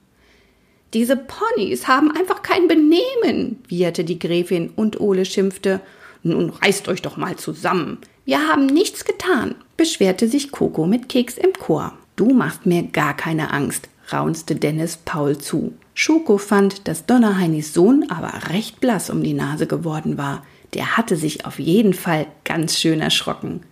Diese 0.95 1.17
Ponys 1.17 1.89
haben 1.89 2.11
einfach 2.11 2.43
kein 2.43 2.69
Benehmen, 2.69 3.63
wieherte 3.67 4.05
die 4.05 4.19
Gräfin 4.19 4.71
und 4.77 5.01
Ole 5.01 5.25
schimpfte. 5.25 5.81
Nun 6.23 6.51
reißt 6.51 6.89
euch 6.89 7.01
doch 7.01 7.17
mal 7.17 7.37
zusammen. 7.37 7.99
Wir 8.25 8.47
haben 8.47 8.67
nichts 8.67 9.05
getan, 9.05 9.55
beschwerte 9.77 10.29
sich 10.29 10.53
Coco 10.53 10.87
mit 10.87 11.09
Keks 11.09 11.39
im 11.39 11.55
Chor. 11.55 11.93
Du 12.15 12.35
machst 12.35 12.67
mir 12.67 12.83
gar 12.83 13.17
keine 13.17 13.53
Angst, 13.53 13.89
raunzte 14.13 14.55
Dennis 14.55 14.99
Paul 14.99 15.39
zu. 15.39 15.73
Schoko 15.95 16.39
fand, 16.39 16.87
dass 16.87 17.07
Donnerheinis 17.07 17.73
Sohn 17.73 18.07
aber 18.09 18.51
recht 18.51 18.81
blass 18.81 19.09
um 19.09 19.23
die 19.23 19.35
Nase 19.35 19.67
geworden 19.67 20.19
war. 20.19 20.45
Der 20.75 20.97
hatte 20.97 21.17
sich 21.17 21.47
auf 21.47 21.59
jeden 21.59 21.95
Fall 21.95 22.27
ganz 22.45 22.79
schön 22.79 23.01
erschrocken. 23.01 23.63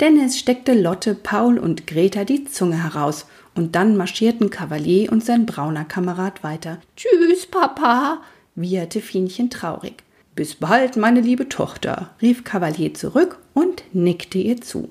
Dennis 0.00 0.38
steckte 0.38 0.74
Lotte, 0.74 1.14
Paul 1.14 1.58
und 1.58 1.86
Greta 1.86 2.24
die 2.24 2.44
Zunge 2.44 2.82
heraus 2.82 3.26
und 3.54 3.74
dann 3.74 3.96
marschierten 3.96 4.50
Kavalier 4.50 5.10
und 5.10 5.24
sein 5.24 5.46
brauner 5.46 5.84
Kamerad 5.84 6.44
weiter. 6.44 6.78
Tschüss, 6.96 7.46
Papa, 7.46 8.20
wieherte 8.54 9.00
Fienchen 9.00 9.48
traurig. 9.48 10.02
Bis 10.34 10.54
bald, 10.54 10.96
meine 10.98 11.22
liebe 11.22 11.48
Tochter, 11.48 12.10
rief 12.20 12.44
Kavalier 12.44 12.92
zurück 12.92 13.38
und 13.54 13.84
nickte 13.94 14.38
ihr 14.38 14.60
zu. 14.60 14.90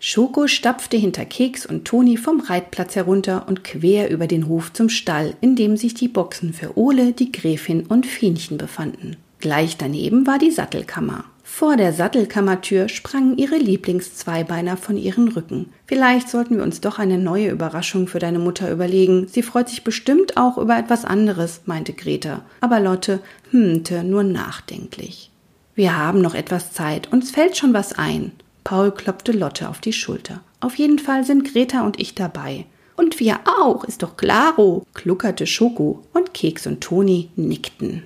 Schoko 0.00 0.46
stapfte 0.46 0.96
hinter 0.96 1.26
Keks 1.26 1.66
und 1.66 1.84
Toni 1.84 2.16
vom 2.16 2.40
Reitplatz 2.40 2.96
herunter 2.96 3.46
und 3.46 3.62
quer 3.62 4.10
über 4.10 4.26
den 4.26 4.48
Hof 4.48 4.72
zum 4.72 4.88
Stall, 4.88 5.34
in 5.42 5.54
dem 5.54 5.76
sich 5.76 5.94
die 5.94 6.08
Boxen 6.08 6.52
für 6.54 6.78
Ole, 6.78 7.12
die 7.12 7.30
Gräfin 7.30 7.86
und 7.86 8.06
Fienchen 8.06 8.56
befanden. 8.56 9.16
Gleich 9.38 9.76
daneben 9.76 10.26
war 10.26 10.38
die 10.38 10.50
Sattelkammer. 10.50 11.24
Vor 11.46 11.76
der 11.76 11.92
Sattelkammertür 11.92 12.88
sprangen 12.88 13.36
ihre 13.36 13.56
Lieblingszweibeiner 13.56 14.78
von 14.78 14.96
ihren 14.96 15.28
Rücken. 15.28 15.72
Vielleicht 15.86 16.30
sollten 16.30 16.56
wir 16.56 16.64
uns 16.64 16.80
doch 16.80 16.98
eine 16.98 17.18
neue 17.18 17.50
Überraschung 17.50 18.08
für 18.08 18.18
deine 18.18 18.38
Mutter 18.38 18.72
überlegen. 18.72 19.28
Sie 19.28 19.42
freut 19.42 19.68
sich 19.68 19.84
bestimmt 19.84 20.38
auch 20.38 20.56
über 20.56 20.76
etwas 20.78 21.04
anderes, 21.04 21.60
meinte 21.66 21.92
Greta. 21.92 22.42
Aber 22.62 22.80
Lotte 22.80 23.20
hmmte 23.52 24.02
nur 24.04 24.24
nachdenklich. 24.24 25.30
Wir 25.74 25.96
haben 25.96 26.22
noch 26.22 26.34
etwas 26.34 26.72
Zeit, 26.72 27.12
uns 27.12 27.30
fällt 27.30 27.58
schon 27.58 27.74
was 27.74 27.92
ein. 27.92 28.32
Paul 28.64 28.90
klopfte 28.90 29.32
Lotte 29.32 29.68
auf 29.68 29.80
die 29.80 29.92
Schulter. 29.92 30.40
Auf 30.60 30.76
jeden 30.76 30.98
Fall 30.98 31.24
sind 31.24 31.52
Greta 31.52 31.84
und 31.84 32.00
ich 32.00 32.14
dabei. 32.14 32.64
Und 32.96 33.20
wir 33.20 33.40
auch, 33.60 33.84
ist 33.84 34.02
doch 34.02 34.16
klaro, 34.16 34.86
kluckerte 34.94 35.46
Schoko 35.46 36.04
und 36.14 36.32
Keks 36.32 36.66
und 36.66 36.80
Toni 36.80 37.28
nickten. 37.36 38.02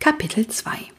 Kapitel 0.00 0.48
2 0.48 0.93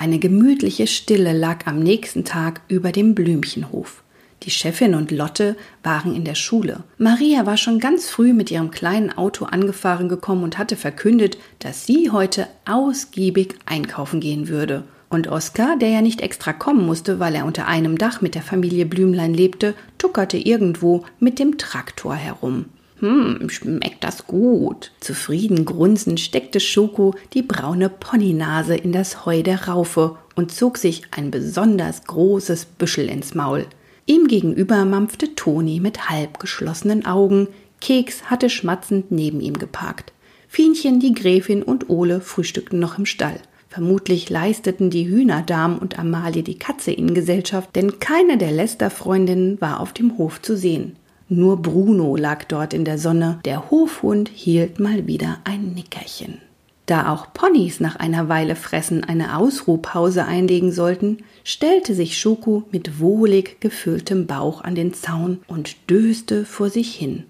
eine 0.00 0.18
gemütliche 0.18 0.86
Stille 0.86 1.34
lag 1.34 1.66
am 1.66 1.78
nächsten 1.78 2.24
Tag 2.24 2.62
über 2.68 2.90
dem 2.90 3.14
Blümchenhof. 3.14 4.02
Die 4.44 4.50
Chefin 4.50 4.94
und 4.94 5.10
Lotte 5.10 5.56
waren 5.82 6.16
in 6.16 6.24
der 6.24 6.34
Schule. 6.34 6.84
Maria 6.96 7.44
war 7.44 7.58
schon 7.58 7.78
ganz 7.80 8.08
früh 8.08 8.32
mit 8.32 8.50
ihrem 8.50 8.70
kleinen 8.70 9.12
Auto 9.12 9.44
angefahren 9.44 10.08
gekommen 10.08 10.42
und 10.42 10.56
hatte 10.56 10.76
verkündet, 10.76 11.36
dass 11.58 11.84
sie 11.84 12.10
heute 12.10 12.46
ausgiebig 12.64 13.56
einkaufen 13.66 14.20
gehen 14.20 14.48
würde. 14.48 14.84
Und 15.10 15.28
Oskar, 15.28 15.76
der 15.76 15.90
ja 15.90 16.00
nicht 16.00 16.22
extra 16.22 16.54
kommen 16.54 16.86
musste, 16.86 17.20
weil 17.20 17.34
er 17.34 17.44
unter 17.44 17.66
einem 17.66 17.98
Dach 17.98 18.22
mit 18.22 18.34
der 18.34 18.42
Familie 18.42 18.86
Blümlein 18.86 19.34
lebte, 19.34 19.74
tuckerte 19.98 20.38
irgendwo 20.38 21.04
mit 21.18 21.38
dem 21.38 21.58
Traktor 21.58 22.14
herum. 22.14 22.64
Hm, 23.00 23.48
schmeckt 23.48 24.04
das 24.04 24.26
gut. 24.26 24.92
Zufrieden 25.00 25.64
grunzend 25.64 26.20
steckte 26.20 26.60
Schoko 26.60 27.14
die 27.32 27.42
braune 27.42 27.88
Ponynase 27.88 28.76
in 28.76 28.92
das 28.92 29.24
Heu 29.24 29.42
der 29.42 29.68
Raufe 29.68 30.18
und 30.36 30.52
zog 30.52 30.76
sich 30.76 31.02
ein 31.10 31.30
besonders 31.30 32.04
großes 32.04 32.66
Büschel 32.66 33.08
ins 33.08 33.34
Maul. 33.34 33.66
Ihm 34.04 34.28
gegenüber 34.28 34.84
mampfte 34.84 35.34
Toni 35.34 35.80
mit 35.80 36.10
halb 36.10 36.38
geschlossenen 36.40 37.06
Augen. 37.06 37.48
Keks 37.80 38.24
hatte 38.24 38.50
schmatzend 38.50 39.10
neben 39.10 39.40
ihm 39.40 39.58
geparkt. 39.58 40.12
Fienchen, 40.46 41.00
die 41.00 41.14
Gräfin 41.14 41.62
und 41.62 41.88
Ole 41.88 42.20
frühstückten 42.20 42.80
noch 42.80 42.98
im 42.98 43.06
Stall. 43.06 43.40
Vermutlich 43.68 44.28
leisteten 44.28 44.90
die 44.90 45.08
Hühnerdam 45.08 45.78
und 45.78 45.98
Amalie 45.98 46.42
die 46.42 46.58
Katze 46.58 46.90
ihnen 46.90 47.14
Gesellschaft, 47.14 47.74
denn 47.76 48.00
keine 48.00 48.36
der 48.36 48.50
Lester-Freundinnen 48.50 49.60
war 49.60 49.80
auf 49.80 49.92
dem 49.92 50.18
Hof 50.18 50.42
zu 50.42 50.56
sehen. 50.56 50.96
Nur 51.32 51.62
Bruno 51.62 52.16
lag 52.16 52.42
dort 52.42 52.74
in 52.74 52.84
der 52.84 52.98
Sonne, 52.98 53.38
der 53.44 53.70
Hofhund 53.70 54.28
hielt 54.28 54.80
mal 54.80 55.06
wieder 55.06 55.38
ein 55.44 55.74
Nickerchen. 55.74 56.38
Da 56.86 57.12
auch 57.12 57.32
Ponys 57.32 57.78
nach 57.78 57.94
einer 57.94 58.28
Weile 58.28 58.56
Fressen 58.56 59.04
eine 59.04 59.36
Ausruhpause 59.36 60.24
einlegen 60.24 60.72
sollten, 60.72 61.18
stellte 61.44 61.94
sich 61.94 62.18
Schoko 62.18 62.64
mit 62.72 62.98
wohlig 62.98 63.60
gefülltem 63.60 64.26
Bauch 64.26 64.62
an 64.62 64.74
den 64.74 64.92
Zaun 64.92 65.38
und 65.46 65.76
döste 65.88 66.44
vor 66.44 66.68
sich 66.68 66.96
hin. 66.96 67.26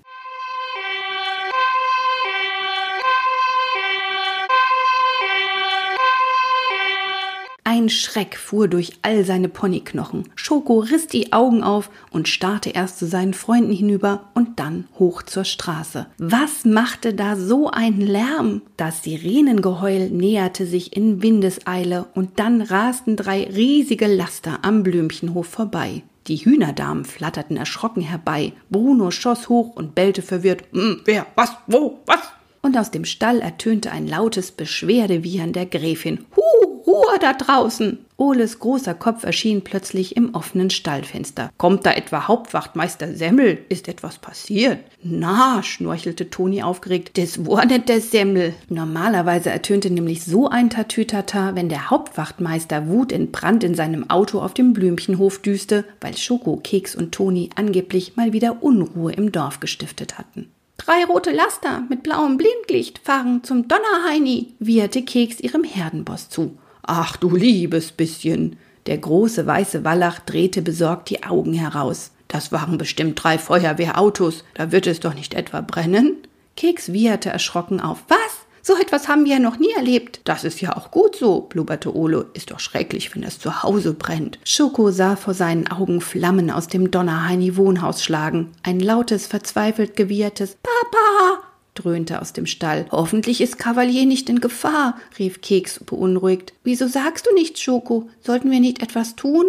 Ein 7.72 7.88
Schreck 7.88 8.36
fuhr 8.36 8.66
durch 8.66 8.94
all 9.02 9.24
seine 9.24 9.48
Ponyknochen. 9.48 10.28
Schoko 10.34 10.80
riss 10.80 11.06
die 11.06 11.32
Augen 11.32 11.62
auf 11.62 11.88
und 12.10 12.26
starrte 12.26 12.70
erst 12.70 12.98
zu 12.98 13.06
seinen 13.06 13.32
Freunden 13.32 13.70
hinüber 13.70 14.24
und 14.34 14.58
dann 14.58 14.88
hoch 14.98 15.22
zur 15.22 15.44
Straße. 15.44 16.08
Was 16.18 16.64
machte 16.64 17.14
da 17.14 17.36
so 17.36 17.70
ein 17.70 18.00
Lärm? 18.00 18.62
Das 18.76 19.04
Sirenengeheul 19.04 20.10
näherte 20.10 20.66
sich 20.66 20.96
in 20.96 21.22
Windeseile 21.22 22.06
und 22.16 22.40
dann 22.40 22.60
rasten 22.60 23.14
drei 23.14 23.44
riesige 23.44 24.08
Laster 24.08 24.58
am 24.62 24.82
Blümchenhof 24.82 25.46
vorbei. 25.46 26.02
Die 26.26 26.38
Hühnerdamen 26.38 27.04
flatterten 27.04 27.56
erschrocken 27.56 28.02
herbei. 28.02 28.52
Bruno 28.68 29.12
schoss 29.12 29.48
hoch 29.48 29.76
und 29.76 29.94
bellte 29.94 30.22
verwirrt. 30.22 30.64
Hm, 30.72 31.02
wer? 31.04 31.24
Was? 31.36 31.52
Wo? 31.68 32.00
Was? 32.06 32.32
Und 32.62 32.76
aus 32.76 32.90
dem 32.90 33.04
Stall 33.04 33.40
ertönte 33.40 33.90
ein 33.90 34.06
lautes 34.06 34.52
Beschwerdewiehern 34.52 35.52
der 35.52 35.66
Gräfin. 35.66 36.26
Huh! 36.36 36.60
Ruhe 36.86 37.18
da 37.20 37.32
draußen! 37.32 37.98
Oles 38.16 38.58
großer 38.58 38.94
Kopf 38.94 39.24
erschien 39.24 39.62
plötzlich 39.62 40.16
im 40.16 40.34
offenen 40.34 40.70
Stallfenster. 40.70 41.50
Kommt 41.56 41.86
da 41.86 41.92
etwa 41.92 42.28
Hauptwachtmeister 42.28 43.14
Semmel? 43.14 43.58
Ist 43.68 43.88
etwas 43.88 44.18
passiert? 44.18 44.80
Na, 45.02 45.62
schnurchelte 45.62 46.28
Toni 46.28 46.62
aufgeregt, 46.62 47.16
das 47.16 47.46
war 47.46 47.64
nicht 47.64 47.88
der 47.88 48.00
Semmel. 48.00 48.54
Normalerweise 48.68 49.50
ertönte 49.50 49.90
nämlich 49.90 50.24
so 50.24 50.48
ein 50.48 50.68
Tatütata, 50.68 51.54
wenn 51.54 51.68
der 51.68 51.90
Hauptwachtmeister 51.90 52.88
Wut 52.88 53.12
in 53.12 53.30
Brand 53.30 53.64
in 53.64 53.74
seinem 53.74 54.10
Auto 54.10 54.40
auf 54.40 54.52
dem 54.52 54.74
Blümchenhof 54.74 55.40
düste, 55.40 55.84
weil 56.00 56.16
Schoko, 56.16 56.56
Keks 56.56 56.94
und 56.94 57.12
Toni 57.12 57.50
angeblich 57.54 58.16
mal 58.16 58.34
wieder 58.34 58.62
Unruhe 58.62 59.12
im 59.12 59.32
Dorf 59.32 59.60
gestiftet 59.60 60.18
hatten. 60.18 60.50
Drei 60.90 61.04
rote 61.04 61.30
Laster 61.30 61.84
mit 61.88 62.02
blauem 62.02 62.36
Blindlicht 62.36 62.98
fahren 62.98 63.44
zum 63.44 63.68
Donnerheini, 63.68 64.54
wieherte 64.58 65.02
Keks 65.02 65.38
ihrem 65.38 65.62
Herdenboss 65.62 66.30
zu. 66.30 66.58
Ach 66.82 67.16
du 67.16 67.36
liebes 67.36 67.92
bisschen. 67.92 68.56
Der 68.86 68.98
große 68.98 69.46
weiße 69.46 69.84
Wallach 69.84 70.18
drehte 70.18 70.62
besorgt 70.62 71.08
die 71.10 71.22
Augen 71.22 71.54
heraus. 71.54 72.10
Das 72.26 72.50
waren 72.50 72.76
bestimmt 72.76 73.22
drei 73.22 73.38
Feuerwehrautos. 73.38 74.42
Da 74.54 74.72
wird 74.72 74.88
es 74.88 74.98
doch 74.98 75.14
nicht 75.14 75.34
etwa 75.34 75.60
brennen? 75.60 76.16
Keks 76.56 76.92
wieherte 76.92 77.30
erschrocken 77.30 77.80
auf. 77.80 78.02
Was? 78.08 78.46
So 78.62 78.74
etwas 78.76 79.08
haben 79.08 79.24
wir 79.24 79.34
ja 79.34 79.38
noch 79.38 79.58
nie 79.58 79.72
erlebt. 79.76 80.20
Das 80.24 80.44
ist 80.44 80.60
ja 80.60 80.76
auch 80.76 80.90
gut 80.90 81.16
so, 81.16 81.42
blubberte 81.42 81.94
Olo. 81.94 82.24
Ist 82.34 82.50
doch 82.50 82.60
schrecklich, 82.60 83.14
wenn 83.14 83.22
es 83.22 83.38
zu 83.38 83.62
Hause 83.62 83.94
brennt. 83.94 84.38
Schoko 84.44 84.90
sah 84.90 85.16
vor 85.16 85.34
seinen 85.34 85.68
Augen 85.68 86.00
Flammen 86.00 86.50
aus 86.50 86.68
dem 86.68 86.90
Donnerheini 86.90 87.56
Wohnhaus 87.56 88.02
schlagen. 88.02 88.52
Ein 88.62 88.80
lautes, 88.80 89.26
verzweifelt 89.26 89.96
gewiehertes 89.96 90.56
Papa 90.62 91.50
dröhnte 91.74 92.20
aus 92.20 92.32
dem 92.32 92.46
Stall. 92.46 92.86
Hoffentlich 92.90 93.40
ist 93.40 93.58
Kavalier 93.58 94.06
nicht 94.06 94.28
in 94.28 94.40
Gefahr, 94.40 94.96
rief 95.18 95.40
Keks 95.40 95.80
beunruhigt. 95.84 96.52
Wieso 96.64 96.86
sagst 96.86 97.26
du 97.26 97.34
nichts, 97.34 97.60
Schoko? 97.60 98.08
Sollten 98.20 98.50
wir 98.50 98.60
nicht 98.60 98.82
etwas 98.82 99.16
tun? 99.16 99.44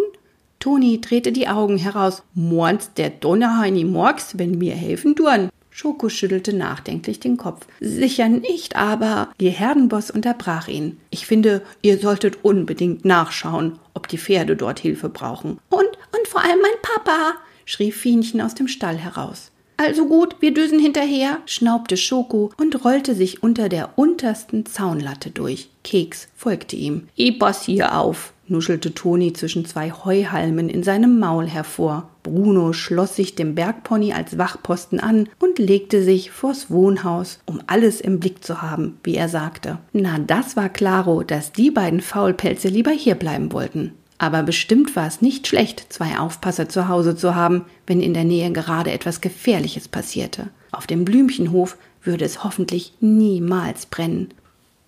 Toni 0.58 1.00
drehte 1.00 1.32
die 1.32 1.48
Augen 1.48 1.76
heraus. 1.76 2.22
Morns 2.34 2.92
der 2.94 3.10
Donnerheini 3.10 3.84
Morgs, 3.84 4.38
wenn 4.38 4.58
mir 4.58 4.74
helfen 4.74 5.14
durn. 5.14 5.50
Schoko 5.74 6.10
schüttelte 6.10 6.52
nachdenklich 6.52 7.18
den 7.18 7.38
Kopf. 7.38 7.66
Sicher 7.80 8.28
nicht, 8.28 8.76
aber 8.76 9.32
ihr 9.40 9.50
Herdenboss 9.50 10.10
unterbrach 10.10 10.68
ihn. 10.68 11.00
Ich 11.10 11.26
finde, 11.26 11.62
ihr 11.80 11.98
solltet 11.98 12.44
unbedingt 12.44 13.06
nachschauen, 13.06 13.78
ob 13.94 14.06
die 14.06 14.18
Pferde 14.18 14.54
dort 14.54 14.80
Hilfe 14.80 15.08
brauchen. 15.08 15.58
Und, 15.70 15.88
und 16.16 16.28
vor 16.28 16.42
allem 16.42 16.60
mein 16.60 16.82
Papa, 16.82 17.36
schrie 17.64 17.90
Fienchen 17.90 18.42
aus 18.42 18.54
dem 18.54 18.68
Stall 18.68 18.98
heraus. 18.98 19.50
Also 19.78 20.06
gut, 20.06 20.36
wir 20.40 20.52
düsen 20.52 20.78
hinterher, 20.78 21.38
schnaubte 21.46 21.96
Schoko 21.96 22.52
und 22.58 22.84
rollte 22.84 23.14
sich 23.14 23.42
unter 23.42 23.70
der 23.70 23.98
untersten 23.98 24.66
Zaunlatte 24.66 25.30
durch. 25.30 25.70
Keks 25.82 26.28
folgte 26.36 26.76
ihm. 26.76 27.08
Pass 27.38 27.64
hier 27.64 27.98
auf, 27.98 28.34
nuschelte 28.52 28.94
Toni 28.94 29.32
zwischen 29.32 29.64
zwei 29.64 29.90
Heuhalmen 29.90 30.68
in 30.68 30.84
seinem 30.84 31.18
Maul 31.18 31.46
hervor. 31.46 32.08
Bruno 32.22 32.72
schloss 32.72 33.16
sich 33.16 33.34
dem 33.34 33.56
Bergpony 33.56 34.12
als 34.12 34.38
Wachposten 34.38 35.00
an 35.00 35.28
und 35.40 35.58
legte 35.58 36.04
sich 36.04 36.30
vors 36.30 36.70
Wohnhaus, 36.70 37.40
um 37.46 37.60
alles 37.66 38.00
im 38.00 38.20
Blick 38.20 38.44
zu 38.44 38.62
haben, 38.62 38.98
wie 39.02 39.16
er 39.16 39.28
sagte. 39.28 39.78
Na, 39.92 40.20
das 40.20 40.56
war 40.56 40.68
klaro, 40.68 41.24
dass 41.24 41.50
die 41.50 41.72
beiden 41.72 42.00
Faulpelze 42.00 42.68
lieber 42.68 42.92
hierbleiben 42.92 43.52
wollten. 43.52 43.92
Aber 44.18 44.44
bestimmt 44.44 44.94
war 44.94 45.08
es 45.08 45.20
nicht 45.20 45.48
schlecht, 45.48 45.92
zwei 45.92 46.20
Aufpasser 46.20 46.68
zu 46.68 46.86
Hause 46.86 47.16
zu 47.16 47.34
haben, 47.34 47.64
wenn 47.88 48.00
in 48.00 48.14
der 48.14 48.22
Nähe 48.22 48.52
gerade 48.52 48.92
etwas 48.92 49.20
Gefährliches 49.20 49.88
passierte. 49.88 50.50
Auf 50.70 50.86
dem 50.86 51.04
Blümchenhof 51.04 51.76
würde 52.04 52.24
es 52.24 52.44
hoffentlich 52.44 52.92
niemals 53.00 53.86
brennen. 53.86 54.28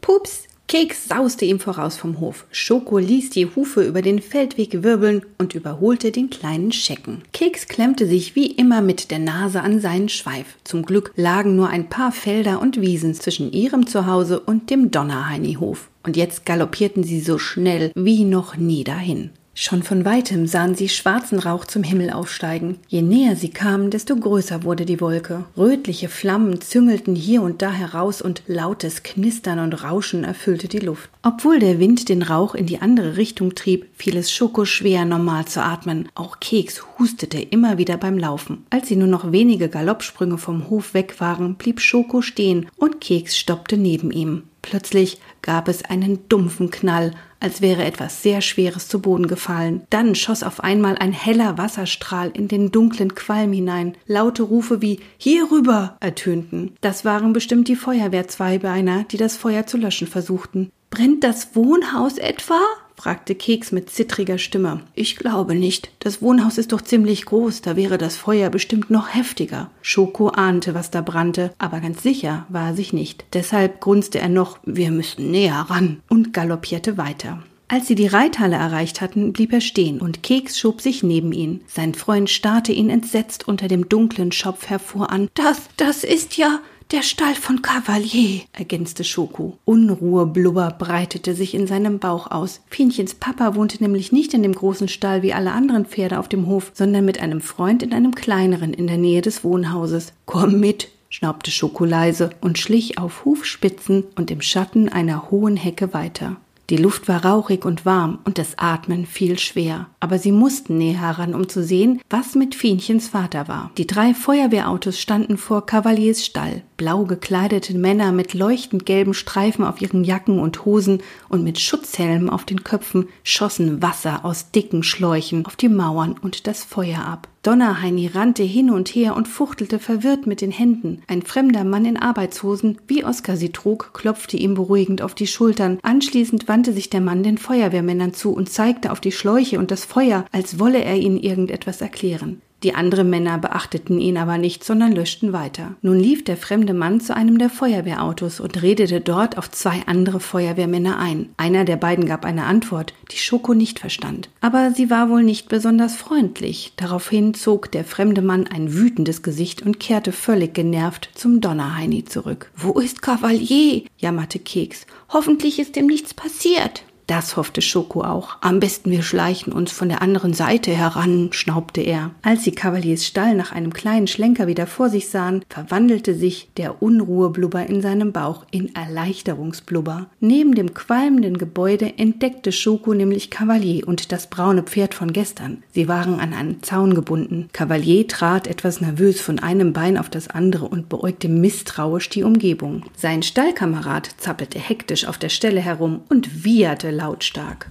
Pups, 0.01 0.45
Keks 0.67 1.09
sauste 1.09 1.45
ihm 1.45 1.61
voraus 1.61 1.97
vom 1.97 2.21
Hof. 2.21 2.47
Schoko 2.51 2.99
ließ 2.99 3.31
die 3.31 3.47
Hufe 3.55 3.83
über 3.83 4.03
den 4.03 4.21
Feldweg 4.21 4.83
wirbeln 4.83 5.23
und 5.39 5.55
überholte 5.55 6.11
den 6.11 6.31
kleinen 6.31 6.73
Schecken. 6.73 7.23
Keks 7.33 7.69
klemmte 7.69 8.07
sich 8.07 8.35
wie 8.35 8.47
immer 8.47 8.81
mit 8.81 9.11
der 9.11 9.19
Nase 9.19 9.61
an 9.61 9.81
seinen 9.81 10.09
Schweif. 10.09 10.57
Zum 10.65 10.85
Glück 10.85 11.13
lagen 11.17 11.55
nur 11.55 11.69
ein 11.69 11.89
paar 11.89 12.13
Felder 12.13 12.61
und 12.61 12.81
Wiesen 12.81 13.15
zwischen 13.15 13.53
ihrem 13.53 13.87
Zuhause 13.87 14.41
und 14.41 14.71
dem 14.71 14.91
Donnerheinihof. 14.91 15.91
Und 16.03 16.17
jetzt 16.17 16.47
galoppierten 16.47 17.05
sie 17.05 17.21
so 17.21 17.39
schnell 17.39 17.93
wie 17.95 18.25
noch 18.25 18.57
nie 18.57 18.85
dahin. 18.85 19.31
Schon 19.57 19.85
von 19.85 20.05
weitem 20.05 20.49
sahen 20.49 20.75
sie 20.75 20.89
schwarzen 20.89 21.39
Rauch 21.39 21.65
zum 21.65 21.85
Himmel 21.85 22.11
aufsteigen. 22.11 22.79
Je 22.89 23.03
näher 23.03 23.37
sie 23.37 23.51
kamen, 23.51 23.91
desto 23.91 24.17
größer 24.17 24.65
wurde 24.65 24.85
die 24.85 25.01
Wolke. 25.01 25.45
Rötliche 25.57 26.09
Flammen 26.09 26.61
züngelten 26.61 27.15
hier 27.15 27.41
und 27.41 27.63
da 27.63 27.71
heraus 27.71 28.21
und 28.21 28.43
lautes 28.49 29.05
Knistern 29.05 29.61
und 29.61 29.85
Rauschen 29.85 30.25
erfüllte 30.25 30.67
die 30.67 30.81
Luft. 30.81 31.09
Obwohl 31.23 31.61
der 31.61 31.79
Wind 31.79 32.09
den 32.09 32.23
Rauch 32.23 32.57
in 32.57 32.67
die 32.67 32.83
andere 32.83 33.17
Richtung 33.17 33.55
trieb, 33.55 33.87
fiel 33.95 34.17
es 34.17 34.33
Schoko 34.33 34.65
schwer, 34.65 35.05
normal 35.05 35.45
zu 35.45 35.63
atmen. 35.63 36.09
Auch 36.17 36.41
Keks 36.41 36.83
hustete 36.99 37.41
immer 37.41 37.79
wieder 37.79 37.97
beim 37.97 38.19
Laufen. 38.19 38.67
Als 38.71 38.89
sie 38.89 38.97
nur 38.97 39.09
noch 39.09 39.31
wenige 39.31 39.69
Galoppsprünge 39.69 40.37
vom 40.37 40.69
Hof 40.69 40.95
weg 40.95 41.21
waren, 41.21 41.55
blieb 41.55 41.81
Schoko 41.81 42.23
stehen 42.23 42.67
und 42.77 43.01
Keks 43.01 43.39
stoppte 43.39 43.77
neben 43.77 44.11
ihm. 44.11 44.43
Plötzlich 44.65 45.19
gab 45.43 45.69
es 45.69 45.85
einen 45.85 46.27
dumpfen 46.31 46.71
Knall, 46.71 47.13
als 47.39 47.61
wäre 47.61 47.85
etwas 47.85 48.23
sehr 48.23 48.41
Schweres 48.41 48.89
zu 48.89 48.99
Boden 48.99 49.27
gefallen. 49.27 49.83
Dann 49.91 50.15
schoss 50.15 50.43
auf 50.43 50.65
einmal 50.65 50.97
ein 50.97 51.13
heller 51.13 51.59
Wasserstrahl 51.59 52.31
in 52.33 52.49
den 52.49 52.73
dunklen 52.73 53.15
Qualm 53.15 53.53
hinein. 53.53 53.95
Laute 54.07 54.43
Rufe 54.43 54.81
wie 54.81 55.01
Hier 55.19 55.51
rüber 55.51 55.99
ertönten. 56.01 56.73
Das 56.81 57.05
waren 57.05 57.35
bestimmt 57.35 57.69
die 57.69 57.77
Feuerwehrzweibeiner, 57.77 59.05
die 59.05 59.19
das 59.19 59.37
Feuer 59.37 59.67
zu 59.67 59.77
löschen 59.77 60.07
versuchten. 60.07 60.71
Brennt 60.89 61.25
das 61.25 61.55
Wohnhaus 61.55 62.17
etwa? 62.17 62.59
Fragte 62.97 63.35
Keks 63.35 63.73
mit 63.73 63.91
zittriger 63.91 64.39
Stimme. 64.39 64.81
Ich 64.95 65.17
glaube 65.17 65.55
nicht. 65.55 65.91
Das 65.99 66.23
Wohnhaus 66.23 66.59
ist 66.59 66.73
doch 66.73 66.81
ziemlich 66.81 67.27
groß, 67.27 67.63
da 67.63 67.77
wäre 67.77 67.99
das 67.99 68.17
Feuer 68.17 68.51
bestimmt 68.51 68.91
noch 68.91 69.15
heftiger. 69.15 69.71
Schoko 69.83 70.29
ahnte, 70.29 70.75
was 70.75 70.91
da 70.91 71.01
brannte, 71.01 71.53
aber 71.59 71.81
ganz 71.81 72.03
sicher 72.03 72.47
war 72.49 72.69
er 72.69 72.75
sich 72.75 72.93
nicht. 72.93 73.25
Deshalb 73.33 73.81
grunzte 73.81 74.19
er 74.19 74.29
noch, 74.29 74.59
wir 74.65 74.91
müssen 74.91 75.31
näher 75.31 75.67
ran 75.69 76.01
und 76.09 76.33
galoppierte 76.33 76.97
weiter. 76.97 77.43
Als 77.67 77.89
sie 77.89 77.95
die 77.95 78.07
Reithalle 78.07 78.57
erreicht 78.57 79.01
hatten, 79.01 79.33
blieb 79.33 79.53
er 79.53 79.63
stehen 79.63 80.01
und 80.01 80.23
Keks 80.23 80.59
schob 80.59 80.83
sich 80.83 81.03
neben 81.03 81.33
ihn. 81.33 81.63
Sein 81.67 81.95
Freund 81.95 82.29
starrte 82.29 82.73
ihn 82.73 82.91
entsetzt 82.91 83.49
unter 83.49 83.69
dem 83.69 83.89
dunklen 83.89 84.33
Schopf 84.33 84.69
hervor 84.69 85.11
an. 85.11 85.29
Das, 85.35 85.63
das 85.79 86.05
ist 86.05 86.37
ja, 86.37 86.61
der 86.91 87.03
Stall 87.03 87.35
von 87.35 87.63
Kavalier, 87.63 88.43
ergänzte 88.53 89.05
Schoko. 89.05 89.59
Unruheblubber 89.65 90.77
breitete 90.79 91.35
sich 91.35 91.55
in 91.55 91.67
seinem 91.67 91.99
Bauch 91.99 92.31
aus. 92.31 92.61
Fienchens 92.69 93.15
Papa 93.15 93.55
wohnte 93.55 93.83
nämlich 93.83 94.13
nicht 94.13 94.35
in 94.35 94.43
dem 94.43 94.55
großen 94.55 94.89
Stall 94.89 95.23
wie 95.23 95.33
alle 95.33 95.53
anderen 95.53 95.87
Pferde 95.87 96.19
auf 96.19 96.29
dem 96.29 96.47
Hof, 96.47 96.73
sondern 96.75 97.05
mit 97.05 97.21
einem 97.21 97.41
Freund 97.41 97.83
in 97.83 97.93
einem 97.93 98.15
kleineren 98.15 98.73
in 98.75 98.87
der 98.87 98.99
Nähe 98.99 99.23
des 99.23 99.45
Wohnhauses. 99.45 100.13
Komm 100.27 100.61
mit, 100.61 100.89
schnaubte 101.09 101.51
Schoko 101.51 101.85
leise 101.85 102.31
und 102.41 102.59
schlich 102.59 102.99
auf 102.99 103.25
Hufspitzen 103.25 104.05
und 104.17 104.31
im 104.31 104.41
Schatten 104.41 104.89
einer 104.89 105.31
hohen 105.31 105.57
Hecke 105.57 105.95
weiter. 105.95 106.37
Die 106.71 106.79
Luft 106.79 107.09
war 107.09 107.25
rauchig 107.25 107.65
und 107.67 107.85
warm 107.85 108.21
und 108.25 108.39
das 108.39 108.57
Atmen 108.57 109.05
fiel 109.05 109.39
schwer. 109.39 109.89
Aber 110.01 110.19
sie 110.19 110.33
mussten 110.33 110.79
näher 110.79 111.01
heran, 111.01 111.35
um 111.35 111.49
zu 111.49 111.63
sehen, 111.63 112.01
was 112.09 112.35
mit 112.35 112.55
Fienchens 112.55 113.09
Vater 113.09 113.49
war. 113.49 113.71
Die 113.77 113.87
drei 113.87 114.15
Feuerwehrautos 114.15 114.99
standen 114.99 115.37
vor 115.37 115.67
Kavaliers 115.67 116.25
Stall. 116.25 116.63
Blau 116.79 117.05
gekleidete 117.05 117.77
Männer 117.77 118.13
mit 118.13 118.33
leuchtend 118.33 118.87
gelben 118.87 119.13
Streifen 119.13 119.65
auf 119.65 119.83
ihren 119.83 120.05
Jacken 120.05 120.39
und 120.39 120.65
Hosen 120.65 121.03
und 121.29 121.45
mit 121.45 121.61
Schutzhelmen 121.61 122.31
auf 122.31 122.45
den 122.45 122.65
Köpfen 122.65 123.09
schossen 123.23 123.83
Wasser 123.83 124.25
aus 124.25 124.51
dicken 124.51 124.83
Schläuchen 124.83 125.45
auf 125.45 125.57
die 125.57 125.69
Mauern 125.69 126.17
und 126.21 126.47
das 126.47 126.65
Feuer 126.65 127.05
ab. 127.05 127.29
Donnerheini 127.45 128.07
rannte 128.07 128.43
hin 128.43 128.71
und 128.71 128.89
her 128.89 129.15
und 129.15 129.29
fuchtelte 129.29 129.79
verwirrt 129.79 130.27
mit 130.27 130.41
den 130.41 130.51
Händen. 130.51 131.03
Ein 131.07 131.23
fremder 131.23 131.63
Mann 131.63 131.85
in 131.85 131.99
Arbeitshosen, 131.99 132.79
wie 132.89 133.05
Oskar 133.05 133.37
sie 133.37 133.53
trug, 133.53 133.91
klopfte 133.93 134.39
ihm 134.39 134.55
beruhigend 134.55 135.03
auf 135.03 135.15
die 135.15 135.27
Schultern. 135.27 135.79
Anschließend 135.83 136.49
wandte 136.49 136.73
sich 136.73 136.89
der 136.89 137.03
Mann 137.03 137.23
den 137.23 137.37
Feuerwehrmännern 137.37 138.15
zu 138.15 138.33
und 138.33 138.49
zeigte 138.49 138.91
auf 138.91 139.01
die 139.01 139.13
Schläuche 139.13 139.59
und 139.59 139.71
das 139.71 139.85
Feuer, 139.85 140.25
als 140.33 140.59
wolle 140.59 140.83
er 140.83 140.97
ihnen 140.97 141.19
irgendetwas 141.19 141.83
erklären. 141.83 142.41
Die 142.65 142.75
anderen 142.75 143.11
Männer 143.11 143.37
beachteten 143.37 144.01
ihn 144.01 144.17
aber 144.17 144.39
nicht, 144.39 144.65
sondern 144.65 144.93
löschten 144.93 145.35
weiter. 145.35 145.77
Nun 145.83 146.01
lief 146.01 146.25
der 146.25 146.39
fremde 146.39 146.73
Mann 146.73 146.99
zu 146.99 147.15
einem 147.15 147.37
der 147.37 147.51
Feuerwehrautos 147.51 148.41
und 148.41 148.63
redete 148.63 149.03
dort 149.03 149.37
auf 149.37 149.51
zwei 149.51 149.83
andere 149.85 150.19
Feuerwehrmänner 150.19 150.99
ein. 150.99 151.29
Einer 151.37 151.67
der 151.67 151.77
beiden 151.77 152.07
gab 152.07 152.25
eine 152.25 152.45
Antwort, 152.45 152.95
die 153.13 153.19
Schoko 153.19 153.53
nicht 153.53 153.81
verstand. 153.81 154.31
Aber 154.41 154.71
sie 154.71 154.89
war 154.89 155.11
wohl 155.11 155.23
nicht 155.23 155.51
besonders 155.51 155.95
freundlich. 155.95 156.73
Daraufhin 156.77 157.35
zog 157.35 157.71
der 157.71 157.85
fremde 157.85 158.23
Mann 158.23 158.47
ein 158.47 158.73
wütendes 158.73 159.23
Gesicht 159.23 159.61
und 159.61 159.79
kehrte 159.79 160.13
völlig 160.13 160.55
genervt 160.55 161.11
zum 161.15 161.43
Donnerheini 161.43 162.07
zurück. 162.07 162.51
Wo 162.57 162.81
ist 162.81 163.03
Kavalier? 163.03 163.83
jammerte 163.99 164.39
Keks. 164.39 164.87
Hoffentlich 165.11 165.59
ist 165.59 165.77
ihm 165.77 165.87
nichts 165.87 166.15
passiert. 166.15 166.83
Das 167.07 167.37
hoffte 167.37 167.61
Schoko 167.61 168.03
auch. 168.03 168.37
Am 168.41 168.61
besten 168.61 168.91
wir 168.91 169.03
schleichen 169.03 169.53
uns 169.53 169.73
von 169.73 169.91
der 169.91 170.01
anderen 170.01 170.33
Seite 170.33 170.71
heran, 170.71 171.29
schnaubte 171.33 171.83
er. 171.83 172.13
Als 172.23 172.45
sie 172.45 172.53
Kavaliers 172.53 173.05
Stall 173.05 173.35
nach 173.35 173.53
einem 173.53 173.75
kleinen 173.75 174.07
Schlenker 174.07 174.47
wieder 174.47 174.67
vor 174.67 174.89
sich 174.89 175.09
sahen, 175.09 175.45
verwandelte 175.51 176.15
sich 176.15 176.49
der 176.57 176.83
Unruheblubber 176.83 177.67
in 177.67 177.83
seinem 177.83 178.13
Bauch 178.13 178.47
in 178.51 178.75
Erleichterungsblubber. 178.75 180.07
Neben 180.21 180.55
dem 180.55 180.73
qualmenden 180.73 181.37
Gebäude 181.37 181.99
entdeckte 181.99 182.53
Schoko 182.53 182.95
nämlich 182.95 183.31
Kavalier 183.31 183.87
und 183.87 184.11
das 184.11 184.31
braune 184.31 184.63
Pferd 184.63 184.95
von 184.95 185.13
gestern. 185.13 185.63
Sie 185.73 185.89
waren 185.89 186.21
an 186.21 186.33
einen 186.33 186.63
Zaun 186.63 186.95
gebunden. 186.95 187.49
Kavalier 187.53 188.09
trat 188.09 188.47
etwas 188.47 188.81
nervös 188.81 189.21
von 189.21 189.39
einem 189.41 189.75
Bein 189.75 189.99
auf 189.99 190.09
das 190.09 190.29
andere 190.29 190.67
und 190.67 190.89
beäugte 190.89 191.29
misstrauisch 191.29 192.09
die 192.09 192.23
Umgebung. 192.23 192.83
Sein 192.97 193.23
Stallkamerad 193.23 194.09
zappelte 194.17 194.59
hektisch 194.59 195.07
auf 195.07 195.19
der 195.19 195.29
Stelle 195.29 195.61
herum 195.61 196.01
und 196.09 196.45
wieherte 196.45 196.94
lautstark. 196.95 197.67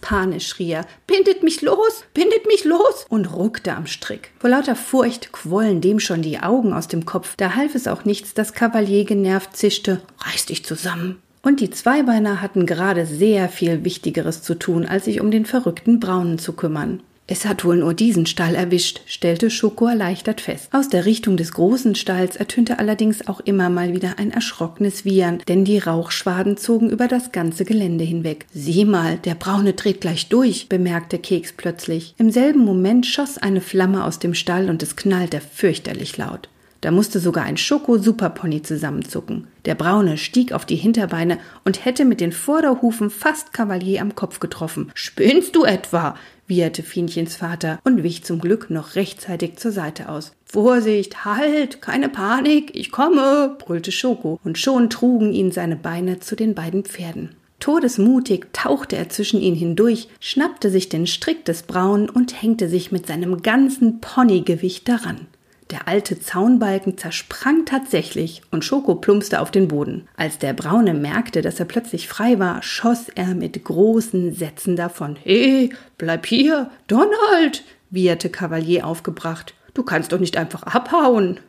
Panisch 0.00 0.46
schrie 0.46 0.70
er, 0.70 0.86
bindet 1.08 1.42
mich 1.42 1.62
los, 1.62 2.04
bindet 2.14 2.46
mich 2.46 2.64
los 2.64 3.06
und 3.08 3.32
ruckte 3.34 3.74
am 3.74 3.88
Strick. 3.88 4.30
Vor 4.38 4.50
lauter 4.50 4.76
Furcht 4.76 5.32
quollen 5.32 5.80
dem 5.80 5.98
schon 5.98 6.22
die 6.22 6.38
Augen 6.38 6.72
aus 6.72 6.86
dem 6.86 7.04
Kopf. 7.04 7.34
Da 7.36 7.56
half 7.56 7.74
es 7.74 7.88
auch 7.88 8.04
nichts, 8.04 8.32
dass 8.32 8.52
Kavalier 8.52 9.04
genervt 9.04 9.56
zischte, 9.56 10.00
reiß 10.20 10.46
dich 10.46 10.64
zusammen. 10.64 11.20
Und 11.42 11.60
die 11.60 11.70
Zweibeiner 11.70 12.40
hatten 12.40 12.66
gerade 12.66 13.06
sehr 13.06 13.48
viel 13.48 13.84
Wichtigeres 13.84 14.42
zu 14.42 14.54
tun, 14.54 14.86
als 14.86 15.06
sich 15.06 15.20
um 15.20 15.30
den 15.30 15.46
verrückten 15.46 16.00
Braunen 16.00 16.38
zu 16.38 16.52
kümmern. 16.52 17.02
Es 17.28 17.44
hat 17.44 17.64
wohl 17.64 17.78
nur 17.78 17.92
diesen 17.92 18.24
Stall 18.24 18.54
erwischt, 18.54 19.00
stellte 19.06 19.50
Schoko 19.50 19.86
erleichtert 19.86 20.40
fest. 20.40 20.68
Aus 20.72 20.88
der 20.88 21.06
Richtung 21.06 21.36
des 21.36 21.52
großen 21.52 21.96
Stalls 21.96 22.36
ertönte 22.36 22.78
allerdings 22.78 23.26
auch 23.26 23.40
immer 23.40 23.68
mal 23.68 23.92
wieder 23.92 24.18
ein 24.18 24.30
erschrockenes 24.30 25.04
Wiehern, 25.04 25.42
denn 25.48 25.64
die 25.64 25.78
Rauchschwaden 25.78 26.56
zogen 26.56 26.88
über 26.88 27.08
das 27.08 27.32
ganze 27.32 27.64
Gelände 27.64 28.04
hinweg. 28.04 28.46
Sieh 28.52 28.84
mal, 28.84 29.16
der 29.16 29.34
Braune 29.34 29.72
dreht 29.72 30.00
gleich 30.00 30.28
durch, 30.28 30.68
bemerkte 30.68 31.18
Keks 31.18 31.52
plötzlich. 31.56 32.14
Im 32.16 32.30
selben 32.30 32.64
Moment 32.64 33.06
schoss 33.06 33.38
eine 33.38 33.60
Flamme 33.60 34.04
aus 34.04 34.20
dem 34.20 34.34
Stall 34.34 34.70
und 34.70 34.84
es 34.84 34.94
knallte 34.94 35.40
fürchterlich 35.40 36.16
laut. 36.16 36.48
Da 36.86 36.92
musste 36.92 37.18
sogar 37.18 37.42
ein 37.42 37.56
Schoko-Superpony 37.56 38.62
zusammenzucken. 38.62 39.48
Der 39.64 39.74
Braune 39.74 40.16
stieg 40.16 40.52
auf 40.52 40.64
die 40.64 40.76
Hinterbeine 40.76 41.38
und 41.64 41.84
hätte 41.84 42.04
mit 42.04 42.20
den 42.20 42.30
Vorderhufen 42.30 43.10
fast 43.10 43.52
Kavalier 43.52 44.00
am 44.02 44.14
Kopf 44.14 44.38
getroffen. 44.38 44.92
Spinnst 44.94 45.56
du 45.56 45.64
etwa? 45.64 46.14
wieherte 46.46 46.84
Fienchens 46.84 47.34
Vater 47.34 47.80
und 47.82 48.04
wich 48.04 48.22
zum 48.22 48.38
Glück 48.38 48.70
noch 48.70 48.94
rechtzeitig 48.94 49.56
zur 49.56 49.72
Seite 49.72 50.08
aus. 50.08 50.30
Vorsicht, 50.44 51.24
halt, 51.24 51.82
keine 51.82 52.08
Panik, 52.08 52.70
ich 52.72 52.92
komme, 52.92 53.56
brüllte 53.58 53.90
Schoko, 53.90 54.38
und 54.44 54.56
schon 54.56 54.88
trugen 54.88 55.32
ihn 55.32 55.50
seine 55.50 55.74
Beine 55.74 56.20
zu 56.20 56.36
den 56.36 56.54
beiden 56.54 56.84
Pferden. 56.84 57.30
Todesmutig 57.58 58.46
tauchte 58.52 58.94
er 58.94 59.08
zwischen 59.08 59.40
ihnen 59.40 59.56
hindurch, 59.56 60.06
schnappte 60.20 60.70
sich 60.70 60.88
den 60.88 61.08
Strick 61.08 61.44
des 61.46 61.64
Braunen 61.64 62.08
und 62.08 62.40
hängte 62.40 62.68
sich 62.68 62.92
mit 62.92 63.08
seinem 63.08 63.42
ganzen 63.42 64.00
Ponygewicht 64.00 64.88
daran. 64.88 65.26
Der 65.70 65.88
alte 65.88 66.20
Zaunbalken 66.20 66.96
zersprang 66.96 67.64
tatsächlich 67.64 68.42
und 68.52 68.64
Schoko 68.64 68.94
plumpste 68.94 69.40
auf 69.40 69.50
den 69.50 69.66
Boden. 69.66 70.06
Als 70.16 70.38
der 70.38 70.52
Braune 70.52 70.94
merkte, 70.94 71.42
dass 71.42 71.58
er 71.58 71.66
plötzlich 71.66 72.06
frei 72.06 72.38
war, 72.38 72.62
schoss 72.62 73.08
er 73.08 73.34
mit 73.34 73.64
großen 73.64 74.32
Sätzen 74.32 74.76
davon. 74.76 75.16
He, 75.24 75.74
bleib 75.98 76.26
hier, 76.26 76.70
Donald, 76.86 77.64
wieherte 77.90 78.30
Kavalier 78.30 78.86
aufgebracht. 78.86 79.54
Du 79.74 79.82
kannst 79.82 80.12
doch 80.12 80.20
nicht 80.20 80.36
einfach 80.36 80.62
abhauen. 80.62 81.40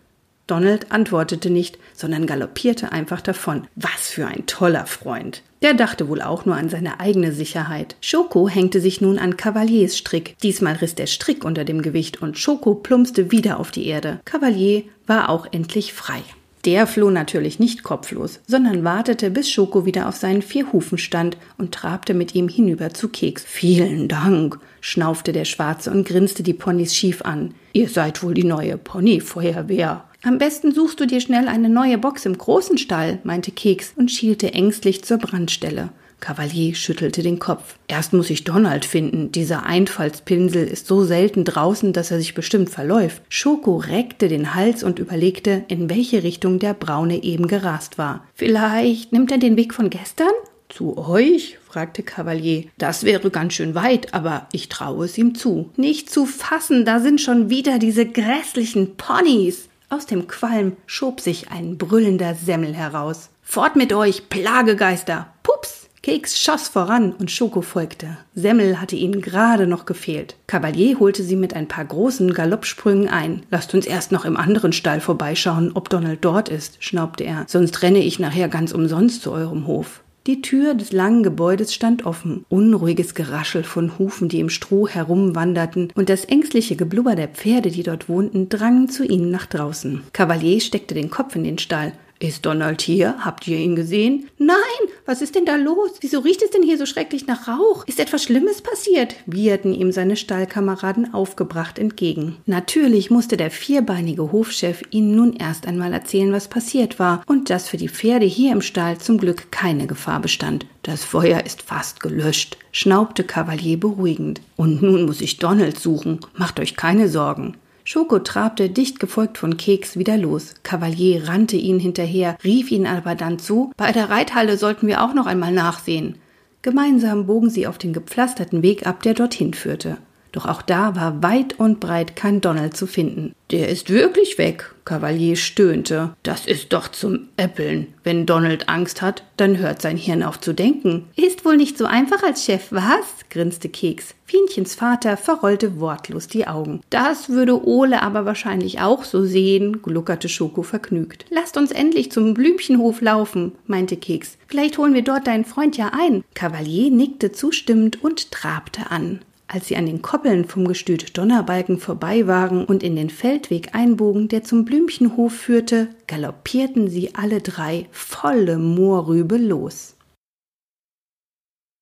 Donald 0.47 0.91
antwortete 0.91 1.49
nicht, 1.49 1.77
sondern 1.93 2.25
galoppierte 2.25 2.91
einfach 2.91 3.21
davon. 3.21 3.67
Was 3.75 4.07
für 4.07 4.25
ein 4.25 4.45
toller 4.45 4.85
Freund. 4.85 5.43
Der 5.61 5.73
dachte 5.73 6.07
wohl 6.07 6.21
auch 6.21 6.45
nur 6.45 6.55
an 6.55 6.69
seine 6.69 6.99
eigene 6.99 7.31
Sicherheit. 7.31 7.95
Schoko 7.99 8.47
hängte 8.47 8.79
sich 8.79 9.01
nun 9.01 9.19
an 9.19 9.37
Cavaliers 9.37 9.97
Strick. 9.97 10.37
Diesmal 10.43 10.75
riss 10.75 10.95
der 10.95 11.07
Strick 11.07 11.43
unter 11.43 11.65
dem 11.65 11.81
Gewicht 11.81 12.21
und 12.21 12.37
Schoko 12.37 12.75
plumpste 12.75 13.31
wieder 13.31 13.59
auf 13.59 13.71
die 13.71 13.87
Erde. 13.87 14.19
Cavalier 14.25 14.83
war 15.05 15.29
auch 15.29 15.47
endlich 15.51 15.93
frei. 15.93 16.21
Der 16.65 16.85
floh 16.85 17.09
natürlich 17.09 17.59
nicht 17.59 17.83
kopflos, 17.83 18.39
sondern 18.45 18.83
wartete, 18.83 19.29
bis 19.29 19.49
Schoko 19.49 19.85
wieder 19.85 20.09
auf 20.09 20.17
seinen 20.17 20.41
vier 20.41 20.73
Hufen 20.73 20.97
stand 20.97 21.37
und 21.57 21.73
trabte 21.73 22.13
mit 22.13 22.35
ihm 22.35 22.49
hinüber 22.49 22.93
zu 22.93 23.07
Keks. 23.07 23.45
Vielen 23.45 24.07
Dank, 24.09 24.59
schnaufte 24.81 25.31
der 25.31 25.45
Schwarze 25.45 25.91
und 25.91 26.05
grinste 26.05 26.43
die 26.43 26.53
Ponys 26.53 26.93
schief 26.93 27.21
an. 27.21 27.53
Ihr 27.73 27.87
seid 27.87 28.21
wohl 28.21 28.33
die 28.33 28.43
neue 28.43 28.77
Ponyfeuerwehr. 28.77 30.03
Am 30.23 30.39
besten 30.39 30.71
suchst 30.73 30.99
du 30.99 31.05
dir 31.05 31.21
schnell 31.21 31.47
eine 31.47 31.69
neue 31.69 31.97
Box 31.97 32.25
im 32.25 32.37
großen 32.37 32.77
Stall, 32.77 33.19
meinte 33.23 33.51
Keks 33.51 33.93
und 33.95 34.11
schielte 34.11 34.53
ängstlich 34.53 35.03
zur 35.03 35.17
Brandstelle. 35.17 35.89
Kavalier 36.19 36.73
schüttelte 36.73 37.21
den 37.21 37.37
Kopf. 37.37 37.75
Erst 37.87 38.13
muss 38.13 38.31
ich 38.31 38.43
Donald 38.43 38.85
finden. 38.85 39.31
Dieser 39.31 39.67
Einfallspinsel 39.67 40.65
ist 40.65 40.87
so 40.87 41.03
selten 41.03 41.43
draußen, 41.43 41.93
dass 41.93 42.09
er 42.09 42.17
sich 42.17 42.33
bestimmt 42.33 42.71
verläuft. 42.71 43.21
Schoko 43.29 43.77
reckte 43.77 44.27
den 44.27 44.55
Hals 44.55 44.83
und 44.83 44.97
überlegte, 44.97 45.63
in 45.67 45.91
welche 45.91 46.23
Richtung 46.23 46.57
der 46.57 46.73
Braune 46.73 47.23
eben 47.23 47.47
gerast 47.47 47.99
war. 47.99 48.25
Vielleicht 48.33 49.13
nimmt 49.13 49.31
er 49.31 49.37
den 49.37 49.57
Weg 49.57 49.75
von 49.75 49.91
gestern? 49.91 50.33
Zu 50.69 50.97
euch? 50.97 51.59
fragte 51.63 52.01
Kavalier. 52.01 52.65
Das 52.79 53.03
wäre 53.03 53.29
ganz 53.29 53.53
schön 53.53 53.75
weit, 53.75 54.15
aber 54.15 54.47
ich 54.51 54.69
traue 54.69 55.05
es 55.05 55.17
ihm 55.17 55.35
zu. 55.35 55.69
Nicht 55.77 56.09
zu 56.09 56.25
fassen, 56.25 56.83
da 56.83 56.99
sind 56.99 57.21
schon 57.21 57.51
wieder 57.51 57.77
diese 57.77 58.07
grässlichen 58.07 58.95
Ponys. 58.97 59.69
Aus 59.89 60.05
dem 60.05 60.27
Qualm 60.27 60.75
schob 60.85 61.21
sich 61.21 61.49
ein 61.49 61.77
brüllender 61.77 62.35
Semmel 62.35 62.73
heraus. 62.73 63.29
Fort 63.41 63.77
mit 63.77 63.93
euch, 63.93 64.27
Plagegeister! 64.27 65.27
Pups! 65.43 65.87
Keks 66.03 66.39
schoss 66.39 66.67
voran 66.67 67.13
und 67.13 67.31
Schoko 67.31 67.61
folgte. 67.61 68.17
Semmel 68.35 68.81
hatte 68.81 68.97
ihnen 68.97 69.21
gerade 69.21 69.65
noch 69.65 69.85
gefehlt. 69.85 70.35
Kavalier 70.45 70.99
holte 70.99 71.23
sie 71.23 71.37
mit 71.37 71.53
ein 71.53 71.69
paar 71.69 71.85
großen 71.85 72.33
Galoppsprüngen 72.33 73.07
ein. 73.07 73.43
Lasst 73.49 73.73
uns 73.73 73.85
erst 73.85 74.11
noch 74.11 74.25
im 74.25 74.35
anderen 74.35 74.73
Stall 74.73 74.99
vorbeischauen, 74.99 75.71
ob 75.73 75.89
Donald 75.89 76.19
dort 76.23 76.49
ist, 76.49 76.83
schnaubte 76.83 77.23
er. 77.23 77.45
Sonst 77.47 77.81
renne 77.81 77.99
ich 77.99 78.19
nachher 78.19 78.49
ganz 78.49 78.73
umsonst 78.73 79.21
zu 79.21 79.31
eurem 79.31 79.67
Hof. 79.67 80.01
Die 80.27 80.41
Tür 80.41 80.73
des 80.73 80.91
langen 80.91 81.23
Gebäudes 81.23 81.73
stand 81.73 82.05
offen. 82.05 82.45
Unruhiges 82.49 83.15
Geraschel 83.15 83.63
von 83.63 83.97
Hufen, 83.97 84.27
die 84.27 84.41
im 84.41 84.49
Stroh 84.49 84.85
herumwanderten, 84.85 85.93
und 85.95 86.09
das 86.09 86.25
ängstliche 86.25 86.75
Geblubber 86.75 87.15
der 87.15 87.29
Pferde, 87.29 87.71
die 87.71 87.83
dort 87.83 88.09
wohnten, 88.09 88.49
drangen 88.49 88.89
zu 88.89 89.05
ihnen 89.05 89.31
nach 89.31 89.45
draußen. 89.45 90.01
Kavalier 90.11 90.59
steckte 90.59 90.95
den 90.95 91.09
Kopf 91.09 91.37
in 91.37 91.45
den 91.45 91.59
Stall. 91.59 91.93
Ist 92.19 92.45
Donald 92.45 92.81
hier? 92.81 93.15
Habt 93.19 93.47
ihr 93.47 93.57
ihn 93.57 93.75
gesehen? 93.75 94.27
Nein! 94.39 94.57
Was 95.05 95.21
ist 95.21 95.35
denn 95.35 95.45
da 95.45 95.55
los? 95.55 95.91
Wieso 96.01 96.19
riecht 96.19 96.41
es 96.41 96.49
denn 96.49 96.63
hier 96.63 96.77
so 96.77 96.85
schrecklich 96.85 97.27
nach 97.27 97.47
Rauch? 97.47 97.85
Ist 97.85 97.99
etwas 97.99 98.23
Schlimmes 98.23 98.61
passiert? 98.61 99.15
wieherten 99.25 99.73
ihm 99.73 99.91
seine 99.91 100.15
Stallkameraden 100.15 101.13
aufgebracht 101.13 101.77
entgegen. 101.77 102.37
Natürlich 102.45 103.11
musste 103.11 103.37
der 103.37 103.51
vierbeinige 103.51 104.31
Hofchef 104.31 104.81
ihnen 104.89 105.15
nun 105.15 105.33
erst 105.33 105.67
einmal 105.67 105.93
erzählen, 105.93 106.31
was 106.31 106.47
passiert 106.47 106.99
war 106.99 107.23
und 107.27 107.49
dass 107.49 107.69
für 107.69 107.77
die 107.77 107.89
Pferde 107.89 108.25
hier 108.25 108.51
im 108.51 108.61
Stall 108.61 108.97
zum 108.97 109.17
Glück 109.17 109.51
keine 109.51 109.85
Gefahr 109.87 110.19
bestand. 110.19 110.65
Das 110.83 111.03
Feuer 111.03 111.45
ist 111.45 111.61
fast 111.61 111.99
gelöscht, 111.99 112.57
schnaubte 112.71 113.23
Kavalier 113.23 113.79
beruhigend. 113.79 114.41
Und 114.55 114.81
nun 114.81 115.05
muss 115.05 115.21
ich 115.21 115.37
Donald 115.37 115.79
suchen. 115.79 116.19
Macht 116.33 116.59
euch 116.59 116.75
keine 116.75 117.09
Sorgen. 117.09 117.57
Schoko 117.89 118.19
trabte, 118.19 118.69
dicht 118.69 118.99
gefolgt 118.99 119.37
von 119.37 119.55
Keks, 119.55 119.95
wieder 119.95 120.17
los. 120.17 120.55
Kavalier 120.61 121.29
rannte 121.29 121.55
ihnen 121.55 121.79
hinterher, 121.79 122.37
rief 122.43 122.69
ihnen 122.69 122.85
aber 122.85 123.15
dann 123.15 123.39
zu, 123.39 123.71
bei 123.77 123.93
der 123.93 124.09
Reithalle 124.09 124.57
sollten 124.57 124.87
wir 124.87 125.01
auch 125.01 125.13
noch 125.13 125.25
einmal 125.25 125.53
nachsehen. 125.53 126.17
Gemeinsam 126.63 127.27
bogen 127.27 127.49
sie 127.49 127.65
auf 127.65 127.77
den 127.77 127.93
gepflasterten 127.93 128.61
Weg 128.61 128.85
ab, 128.85 129.03
der 129.03 129.13
dorthin 129.13 129.53
führte. 129.53 129.99
Doch 130.31 130.45
auch 130.45 130.61
da 130.61 130.95
war 130.95 131.23
weit 131.23 131.59
und 131.59 131.79
breit 131.79 132.15
kein 132.15 132.41
Donald 132.41 132.75
zu 132.75 132.87
finden. 132.87 133.33
Der 133.51 133.69
ist 133.69 133.89
wirklich 133.89 134.37
weg, 134.37 134.73
Kavalier 134.83 135.37
stöhnte. 135.37 136.13
Das 136.23 136.45
ist 136.45 136.73
doch 136.73 136.89
zum 136.89 137.29
Äppeln. 137.37 137.93
Wenn 138.03 138.25
Donald 138.25 138.67
Angst 138.67 139.01
hat, 139.01 139.23
dann 139.37 139.57
hört 139.57 139.81
sein 139.81 139.95
Hirn 139.95 140.23
auf 140.23 140.39
zu 140.39 140.53
denken. 140.53 141.05
Ist 141.15 141.45
wohl 141.45 141.55
nicht 141.55 141.77
so 141.77 141.85
einfach 141.85 142.23
als 142.23 142.43
Chef, 142.43 142.67
was? 142.71 143.05
grinste 143.29 143.69
Keks. 143.69 144.15
Fienchens 144.25 144.75
Vater 144.75 145.15
verrollte 145.15 145.79
wortlos 145.79 146.27
die 146.27 146.47
Augen. 146.47 146.81
Das 146.89 147.29
würde 147.29 147.65
Ole 147.65 148.01
aber 148.01 148.25
wahrscheinlich 148.25 148.81
auch 148.81 149.05
so 149.05 149.23
sehen, 149.23 149.81
gluckerte 149.81 150.27
Schoko 150.27 150.63
vergnügt. 150.63 151.25
Lasst 151.29 151.55
uns 151.55 151.71
endlich 151.71 152.11
zum 152.11 152.33
Blümchenhof 152.33 152.99
laufen, 152.99 153.53
meinte 153.65 153.95
Keks. 153.95 154.37
Vielleicht 154.47 154.77
holen 154.77 154.93
wir 154.93 155.03
dort 155.03 155.27
deinen 155.27 155.45
Freund 155.45 155.77
ja 155.77 155.91
ein. 155.97 156.25
Kavalier 156.33 156.91
nickte 156.91 157.31
zustimmend 157.31 158.03
und 158.03 158.31
trabte 158.31 158.91
an. 158.91 159.19
Als 159.49 159.67
sie 159.67 159.77
an 159.77 159.85
den 159.85 160.01
Koppeln 160.01 160.45
vom 160.45 160.67
Gestüt 160.67 161.17
Donnerbalken 161.17 161.79
vorbei 161.79 162.27
waren 162.27 162.65
und 162.65 162.83
in 162.83 162.97
den 162.97 163.09
Feldweg 163.09 163.73
einbogen, 163.73 164.27
der 164.27 164.43
zum 164.43 164.65
Blümchenhof 164.65 165.31
führte, 165.33 165.87
galoppierten 166.07 166.89
sie 166.89 167.15
alle 167.15 167.39
drei 167.39 167.87
volle 167.91 168.57
Moorrübe 168.57 169.37
los. 169.37 169.95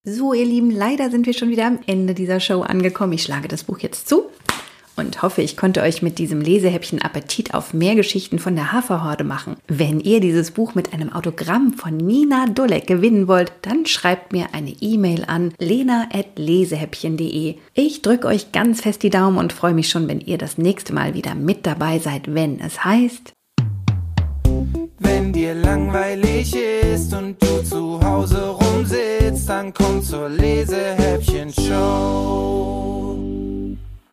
So, 0.04 0.34
ihr 0.34 0.46
Lieben, 0.46 0.70
leider 0.70 1.10
sind 1.10 1.26
wir 1.26 1.34
schon 1.34 1.50
wieder 1.50 1.66
am 1.66 1.80
Ende 1.88 2.14
dieser 2.14 2.40
Show 2.40 2.62
angekommen. 2.62 3.14
Ich 3.14 3.24
schlage 3.24 3.48
das 3.48 3.64
Buch 3.64 3.80
jetzt 3.80 4.08
zu 4.08 4.30
und 4.96 5.22
hoffe, 5.22 5.42
ich 5.42 5.58
konnte 5.58 5.82
euch 5.82 6.02
mit 6.02 6.20
diesem 6.20 6.42
Lesehäppchen 6.42 7.02
Appetit 7.02 7.54
auf 7.54 7.74
mehr 7.74 7.96
Geschichten 7.96 8.40
von 8.40 8.56
der 8.56 8.72
Haferhorde 8.72 9.24
machen. 9.24 9.58
Wenn 9.68 10.00
ihr 10.00 10.20
dieses 10.20 10.52
Buch 10.52 10.76
mit 10.76 10.94
einem 10.94 11.12
Autogramm 11.12 11.74
von 11.74 11.98
Nina 11.98 12.46
Dulek 12.48 12.88
gewinnen 12.88 13.28
wollt, 13.28 13.52
dann 13.62 13.86
schreibt 13.86 14.32
mir 14.32 14.48
eine 14.54 14.74
E-Mail 14.82 15.26
an 15.26 15.54
lena.lesehäppchen.de. 15.60 17.56
Ich 17.74 18.02
drücke 18.02 18.28
euch 18.28 18.52
ganz 18.52 18.82
fest 18.82 19.04
die 19.04 19.10
Daumen 19.10 19.38
und 19.38 19.54
freue 19.54 19.74
mich 19.74 19.90
schon, 19.90 20.08
wenn 20.08 20.22
ihr 20.22 20.38
das 20.38 20.58
nächste 20.58 20.94
Mal 20.94 21.14
wieder 21.14 21.36
mit 21.36 21.66
dabei 21.66 22.00
seid, 22.00 22.34
wenn 22.34 22.60
es 22.60 22.84
heißt. 22.84 23.34
Wenn 25.00 25.34
dir 25.34 25.56
langweilig 25.56 26.56
ist 26.56 27.14
und 27.14 27.42
du 27.42 27.64
zu 27.64 28.00
Hause 28.02 28.50
rumsitzt, 28.50 29.50
dann 29.50 29.74
komm 29.74 30.02
zur 30.02 30.30
Lesehäppchen-Show. 30.30 32.86